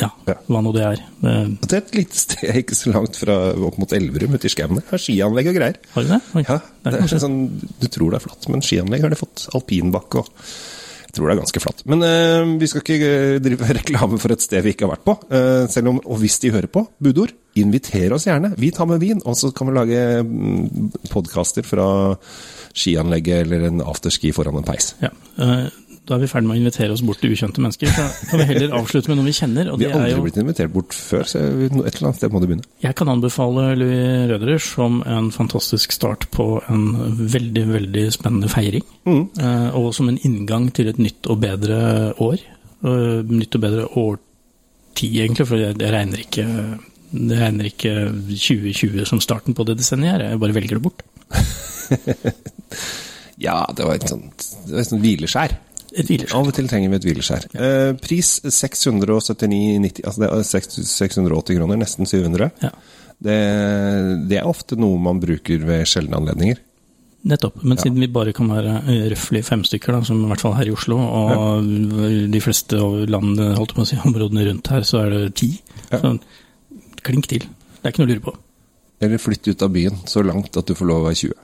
Ja, 0.00 0.08
hva 0.48 0.60
nå 0.64 0.72
det 0.74 0.84
er. 0.86 1.02
Eh, 1.24 1.48
Det 1.60 1.72
er 1.72 1.82
et 1.82 1.94
lite 1.98 2.16
sted 2.20 2.60
ikke 2.62 2.76
så 2.78 2.92
langt 2.94 3.16
fra 3.20 3.36
opp 3.68 3.76
mot 3.80 3.92
Elverum, 3.96 4.34
ute 4.38 4.48
i 4.48 4.52
skauen. 4.52 4.80
Har 4.90 5.02
skianlegg 5.02 5.50
og 5.52 5.58
greier. 5.58 5.76
Har 5.94 6.06
du 6.06 6.14
det? 6.14 6.20
Oi, 6.34 6.44
Ja, 6.48 6.60
det 6.88 7.02
er 7.04 7.20
sånn, 7.20 7.38
Du 7.80 7.86
tror 7.88 8.10
det 8.14 8.20
er 8.22 8.26
flatt, 8.28 8.48
men 8.48 8.64
skianlegg 8.64 9.04
har 9.04 9.12
de 9.14 9.20
fått. 9.20 9.48
Alpinbakke 9.54 10.24
og 10.24 10.32
Jeg 11.04 11.20
tror 11.20 11.28
det 11.30 11.34
er 11.36 11.42
ganske 11.44 11.60
flatt. 11.62 11.82
Men 11.86 12.00
eh, 12.02 12.56
vi 12.58 12.66
skal 12.66 12.82
ikke 12.82 12.96
eh, 13.06 13.38
drive 13.44 13.68
reklame 13.78 14.18
for 14.18 14.32
et 14.34 14.42
sted 14.42 14.64
vi 14.66 14.72
ikke 14.74 14.88
har 14.88 14.96
vært 14.96 15.04
på. 15.06 15.14
Eh, 15.30 15.66
selv 15.70 15.92
om, 15.92 16.00
Og 16.10 16.18
hvis 16.18 16.40
de 16.42 16.50
hører 16.50 16.66
på, 16.66 16.82
budord, 16.98 17.30
inviter 17.54 18.10
oss 18.16 18.24
gjerne. 18.26 18.50
Vi 18.58 18.72
tar 18.74 18.88
med 18.90 18.98
vin, 18.98 19.20
og 19.24 19.36
så 19.38 19.52
kan 19.54 19.68
vi 19.70 19.76
lage 19.76 20.00
mm, 20.26 20.88
podkaster 21.12 21.62
fra 21.62 21.86
skianlegget 22.74 23.44
eller 23.44 23.68
en 23.68 23.80
afterski 23.84 24.32
foran 24.34 24.58
en 24.58 24.66
peis. 24.66 24.94
Ja. 25.04 25.12
eh, 25.38 25.68
Da 26.04 26.18
er 26.18 26.20
vi 26.20 26.28
ferdig 26.28 26.48
med 26.50 26.58
å 26.58 26.60
invitere 26.60 26.92
oss 26.92 27.00
bort 27.04 27.20
til 27.22 27.32
ukjente 27.32 27.62
mennesker. 27.64 27.88
Så 27.88 28.26
kan 28.28 28.40
vi 28.42 28.46
heller 28.50 28.74
avslutte 28.76 29.08
med 29.08 29.16
noe 29.16 29.28
vi 29.30 29.32
kjenner. 29.38 29.70
Vi 29.80 29.86
har 29.88 29.94
er 29.94 30.02
aldri 30.02 30.12
jo... 30.18 30.24
blitt 30.26 30.40
invitert 30.42 30.72
bort 30.74 30.92
før, 30.92 31.24
så 31.30 31.40
et 31.40 31.72
eller 31.72 32.08
annet 32.10 32.18
sted 32.18 32.34
må 32.34 32.42
du 32.42 32.46
begynne. 32.50 32.66
Jeg 32.84 32.96
kan 32.98 33.08
anbefale 33.08 33.70
Louis 33.80 34.26
Røderer 34.28 34.60
som 34.60 34.98
en 35.08 35.30
fantastisk 35.32 35.96
start 35.96 36.26
på 36.36 36.48
en 36.68 36.84
veldig, 37.32 37.64
veldig 37.72 38.04
spennende 38.12 38.52
feiring. 38.52 38.84
Mm. 39.08 39.22
Eh, 39.40 39.68
Og 39.80 39.94
som 39.96 40.10
en 40.12 40.20
inngang 40.28 40.68
til 40.76 40.92
et 40.92 41.00
nytt 41.00 41.30
og 41.32 41.40
bedre 41.40 41.80
år. 42.20 42.44
Eh, 42.84 43.24
Nytt 43.24 43.56
og 43.56 43.64
bedre 43.64 43.88
årtid, 43.88 45.08
egentlig, 45.24 45.48
for 45.48 45.56
jeg 45.62 45.80
regner 45.80 46.20
ikke 46.26 46.44
det 47.14 47.36
regner 47.38 47.68
ikke 47.70 47.90
2020 48.26 49.04
som 49.06 49.20
starten 49.22 49.54
på 49.54 49.64
det 49.68 49.76
desenniet 49.78 50.16
her, 50.16 50.24
jeg 50.32 50.40
bare 50.42 50.56
velger 50.56 50.80
det 50.80 50.84
bort. 50.84 51.04
Ja, 53.42 53.64
det 53.74 53.82
var 53.86 53.96
et 53.98 54.08
sånt, 54.08 54.44
det 54.66 54.76
var 54.76 54.82
et 54.84 54.88
sånt 54.88 55.02
hvileskjær. 55.02 55.54
Et 55.94 56.08
hvileskjær. 56.10 56.34
Av 56.40 56.48
og 56.50 56.54
til 56.56 56.66
trenger 56.70 56.90
vi 56.90 56.96
et 56.98 57.04
hvileskjær. 57.06 57.44
Eh, 57.54 57.92
pris 58.02 58.30
679,90, 58.44 60.04
altså 60.04 60.22
det 60.24 60.28
er 60.30 60.44
680 60.90 61.58
kroner, 61.60 61.78
nesten 61.80 62.08
700. 62.10 62.50
Ja, 62.64 62.70
Det, 63.24 63.36
det 64.28 64.38
er 64.40 64.48
ofte 64.50 64.76
noe 64.76 64.98
man 65.00 65.20
bruker 65.22 65.62
ved 65.64 65.84
sjeldne 65.86 66.18
anledninger. 66.18 66.58
nettopp. 67.24 67.62
Men 67.64 67.78
siden 67.80 68.00
vi 68.02 68.08
bare 68.12 68.34
kan 68.36 68.50
være 68.52 68.82
eh, 68.90 69.04
røftlig 69.14 69.44
fem 69.46 69.62
stykker, 69.64 69.94
da, 69.96 70.02
som 70.04 70.18
i 70.24 70.28
hvert 70.28 70.42
fall 70.44 70.56
her 70.58 70.68
i 70.68 70.74
Oslo, 70.74 70.98
og 70.98 71.64
de 72.34 72.40
fleste 72.42 72.76
land, 73.08 73.38
holdt 73.56 73.72
på 73.78 73.84
å 73.84 73.88
si, 73.88 73.96
områdene 74.10 74.44
rundt 74.50 74.68
her, 74.74 74.82
så 74.84 75.04
er 75.06 75.14
det 75.14 75.22
ti. 75.40 75.52
Ja. 75.92 76.02
Så 76.02 76.18
klink 77.04 77.30
til. 77.30 77.46
Det 77.80 77.86
er 77.88 77.94
ikke 77.94 78.02
noe 78.04 78.10
å 78.10 78.12
lure 78.14 78.26
på. 78.26 78.34
Eller 79.04 79.18
flytt 79.20 79.48
ut 79.48 79.62
av 79.62 79.72
byen 79.72 79.96
så 80.08 80.22
langt 80.24 80.56
at 80.56 80.66
du 80.68 80.74
får 80.76 80.86
lov 80.90 81.02
å 81.04 81.08
være 81.08 81.20
20. 81.22 81.40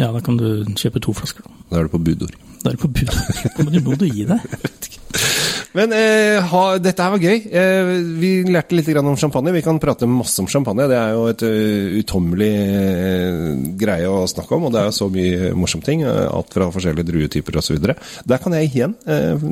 Ja, 0.00 0.08
da 0.12 0.22
kan 0.24 0.38
du 0.40 0.64
kjøpe 0.78 1.02
to 1.04 1.12
flasker. 1.16 1.44
da. 1.44 1.78
Er 1.78 1.88
du 1.88 1.92
på 1.92 2.00
budord. 2.00 2.36
Da 2.62 2.70
er 2.70 2.76
det 2.76 2.82
på 2.84 2.88
budord. 2.92 3.42
Men 3.58 3.72
du, 3.74 3.80
må 3.84 3.96
du 3.98 4.06
gi 4.08 4.24
deg. 4.28 4.40
Men 5.76 5.92
eh, 5.96 6.36
ha, 6.50 6.62
dette 6.84 7.00
her 7.00 7.12
var 7.14 7.22
gøy. 7.22 7.38
Eh, 7.48 7.90
vi 8.20 8.30
lærte 8.44 8.76
litt 8.76 8.90
grann 8.92 9.08
om 9.08 9.16
champagne. 9.16 9.54
Vi 9.56 9.62
kan 9.64 9.80
prate 9.80 10.08
masse 10.08 10.40
om 10.42 10.48
champagne. 10.52 10.84
Det 10.90 10.98
er 10.98 11.14
jo 11.16 11.22
et 11.30 11.44
uh, 11.48 11.94
utømmelig 12.02 12.50
eh, 12.52 13.46
greie 13.80 14.10
å 14.10 14.26
snakke 14.28 14.56
om, 14.56 14.68
og 14.68 14.74
det 14.74 14.82
er 14.82 14.90
jo 14.90 14.96
så 14.98 15.08
mye 15.12 15.54
morsomme 15.56 15.86
ting. 15.86 16.04
eh, 16.04 16.26
alt 16.28 16.52
fra 16.52 16.68
forskjellige 16.74 17.08
druetyper 17.08 17.56
osv. 17.60 17.80
Der 17.80 18.42
kan 18.42 18.56
jeg 18.58 18.68
igjen 18.68 18.98
eh, 19.08 19.48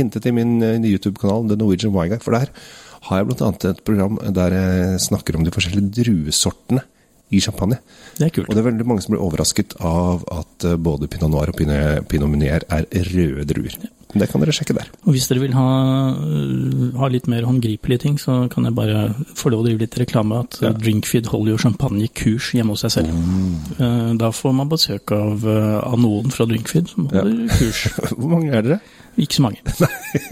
hinte 0.00 0.20
til 0.24 0.36
min 0.36 0.56
eh, 0.64 0.80
YouTube-kanal 0.80 1.48
The 1.52 1.60
Norwegian 1.60 1.92
Wine 1.92 2.16
Guy, 2.16 2.24
for 2.24 2.36
der 2.36 2.48
har 3.04 3.20
jeg 3.20 3.28
bl.a. 3.28 3.52
et 3.68 3.84
program 3.84 4.16
der 4.32 4.56
jeg 4.56 5.00
snakker 5.10 5.36
om 5.36 5.44
de 5.44 5.52
forskjellige 5.52 5.92
druesortene 6.00 6.86
i 7.34 7.40
champagne. 7.42 7.80
Det 8.18 8.28
er 8.28 8.32
kult. 8.34 8.48
Og 8.48 8.54
det 8.54 8.62
er 8.62 8.70
veldig 8.70 8.86
mange 8.88 9.04
som 9.04 9.14
blir 9.14 9.24
overrasket 9.24 9.76
av 9.82 10.24
at 10.32 10.66
eh, 10.68 10.78
både 10.78 11.10
pinot 11.10 11.32
noir 11.32 11.52
og 11.52 11.58
pinot, 11.58 12.30
munier 12.30 12.66
er 12.72 12.88
røde 13.10 13.46
druer. 13.50 13.76
Det 14.14 14.28
kan 14.30 14.42
dere 14.44 14.54
sjekke 14.54 14.76
der. 14.76 14.90
Og 15.08 15.16
hvis 15.16 15.26
dere 15.26 15.42
vil 15.42 15.56
ha, 15.58 15.68
øh, 16.14 16.92
ha 17.00 17.08
litt 17.10 17.26
mer 17.30 17.46
håndgripelige 17.48 18.04
ting, 18.04 18.18
så 18.22 18.44
kan 18.52 18.68
jeg 18.68 18.76
bare 18.76 19.08
få 19.34 19.50
lov 19.50 19.64
å 19.64 19.66
drive 19.66 19.82
litt 19.82 19.98
reklame 19.98 20.38
at 20.44 20.60
Ja. 20.60 20.68
ja. 20.68 20.74
Drinkfeed 20.78 21.32
holder 21.32 21.56
jo 21.56 21.62
champagnekurs 21.64 22.52
hjemme 22.54 22.76
hos 22.76 22.84
seg 22.86 22.94
selv. 23.00 23.10
Mm. 23.10 24.18
Da 24.20 24.30
får 24.30 24.54
man 24.54 24.70
besøk 24.70 25.10
av, 25.16 25.42
øh, 25.42 25.80
av 25.82 25.98
noen 25.98 26.30
fra 26.30 26.46
Drinkfeed 26.46 26.92
som 26.94 27.10
holder 27.10 27.50
kurs. 27.58 27.88
Hvor 28.18 28.30
mange 28.36 28.54
er 28.54 28.62
dere? 28.62 28.78
Ikke 29.18 29.40
så 29.40 29.48
mange. 29.48 29.58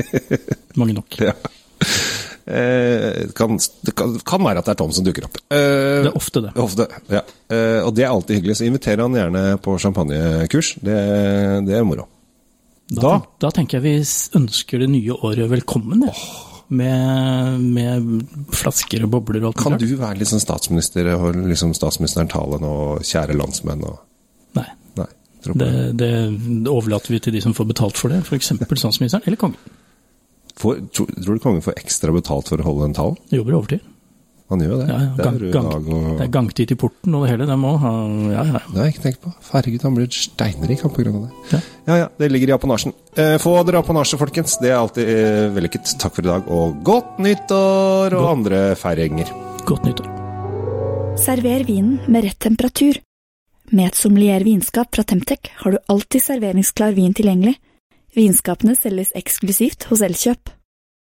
mange 0.81 0.95
nok. 0.95 1.19
Ja. 1.19 1.35
Eh, 2.47 3.27
det, 3.29 3.35
kan, 3.39 3.55
det 3.87 3.93
kan, 3.97 4.43
være 4.43 4.59
at 4.63 4.67
det 4.67 4.73
er 4.75 4.79
Tom 4.81 4.93
som 4.95 5.05
dukker 5.07 5.29
opp. 5.29 5.37
Eh, 5.53 6.03
Det 6.03 6.11
er 6.11 6.17
ofte 6.19 6.43
det. 6.43 6.53
Ofte, 6.59 6.87
ja. 7.13 7.23
Eh, 7.53 7.81
og 7.87 7.93
det 7.95 8.05
er 8.07 8.11
alltid 8.11 8.41
hyggelig, 8.41 8.57
så 8.59 8.67
inviterer 8.67 9.05
han 9.05 9.15
gjerne 9.15 9.45
på 9.63 9.77
champagnekurs. 9.79 10.75
Det, 10.83 10.97
det 11.69 11.77
er 11.79 11.85
moro. 11.87 12.09
Da, 12.93 13.01
Da- 13.03 13.21
da 13.47 13.51
tenker 13.55 13.79
jeg 13.79 13.85
vi 13.87 14.41
ønsker 14.41 14.83
det 14.83 14.91
nye 14.91 15.15
året 15.23 15.49
velkommen. 15.51 16.03
Oh. 16.09 16.49
Med, 16.73 17.61
med 17.61 18.23
flasker 18.57 19.03
og 19.05 19.11
bobler 19.13 19.43
og 19.45 19.51
alt 19.53 19.59
Kan 19.61 19.75
du 19.77 19.91
være 20.01 20.25
sånn 20.25 20.41
statsminister 20.41 21.11
og 21.19 21.35
liksom 21.37 21.75
statsministeren 21.77 22.31
tale 22.33 22.57
nå, 22.63 22.71
kjære 23.05 23.37
landsmenn 23.37 23.83
og 23.85 23.99
Nei. 24.57 24.65
Nei. 24.97 25.07
Det, 25.53 25.69
det 26.01 26.09
overlater 26.73 27.13
vi 27.13 27.21
til 27.21 27.35
de 27.37 27.43
som 27.45 27.53
får 27.53 27.69
betalt 27.75 28.01
for 28.01 28.09
det, 28.09 28.23
f.eks. 28.25 28.55
statsministeren 28.57 29.27
eller 29.27 29.37
kongen. 29.37 29.59
Får, 30.63 30.85
tror, 30.95 31.09
tror 31.19 31.39
du 31.39 31.43
kongen 31.43 31.65
får 31.65 31.75
ekstra 31.81 32.15
betalt 32.15 32.53
for 32.53 32.63
å 32.63 32.67
holde 32.69 32.87
den 32.87 32.95
talen? 32.99 33.19
Jobber 33.35 33.59
overtid. 33.59 33.89
Han 34.53 34.61
gjør 34.61 34.73
jo 34.75 34.79
det. 34.83 34.87
Ja, 34.91 34.97
ja, 35.01 35.11
det 35.17 35.25
gang, 35.25 35.37
er 35.41 35.53
gang, 35.55 35.69
dag 35.71 35.87
og 35.97 36.09
det 36.19 36.25
er 36.27 36.33
gangtid 36.35 36.73
i 36.75 36.77
porten 36.77 37.15
og 37.17 37.23
det 37.25 37.31
hele. 37.31 37.47
Det 37.49 37.55
må 37.57 37.71
ha 37.81 37.93
Ja, 38.35 38.43
ja. 38.51 38.61
Det 38.69 38.77
har 38.77 38.85
jeg 38.91 38.95
ikke 38.95 39.05
tenkt 39.07 39.23
på. 39.25 39.31
Herregud, 39.49 39.87
han 39.87 39.95
blir 39.97 40.11
steinrik 40.13 40.83
på 40.85 40.91
grunn 40.99 41.17
av 41.17 41.23
det. 41.25 41.55
Ja. 41.55 41.61
Ja 41.89 41.97
ja, 42.03 42.09
det 42.21 42.29
ligger 42.35 42.53
i 42.53 42.55
apanasjen. 42.59 42.93
Eh, 43.17 43.39
få 43.41 43.55
dere 43.65 43.81
apanasje, 43.81 44.19
folkens. 44.21 44.59
Det 44.61 44.69
er 44.69 44.77
alltid 44.77 45.09
eh, 45.09 45.47
vellykket. 45.57 45.95
Takk 46.03 46.19
for 46.19 46.27
i 46.27 46.29
dag, 46.29 46.53
og 46.53 46.83
godt 46.85 47.17
nyttår 47.25 48.13
og 48.13 48.19
Godt. 48.19 48.35
andre 48.37 48.61
feiringer. 48.77 49.33
Godt 49.65 49.89
nyttår. 49.89 50.13
Server 51.23 51.65
vinen 51.69 51.97
med 52.13 52.29
rett 52.29 52.41
temperatur. 52.45 53.01
Med 53.73 53.89
et 53.89 53.97
sommelier 53.97 54.45
vinskap 54.45 54.93
fra 54.93 55.05
Temtec 55.09 55.49
har 55.63 55.73
du 55.73 55.79
alltid 55.89 56.27
serveringsklar 56.29 56.93
vin 56.93 57.15
tilgjengelig. 57.17 57.57
Vinskapene 58.13 58.75
selges 58.77 59.09
eksklusivt 59.17 59.87
hos 59.89 60.03
Elkjøp. 60.05 60.51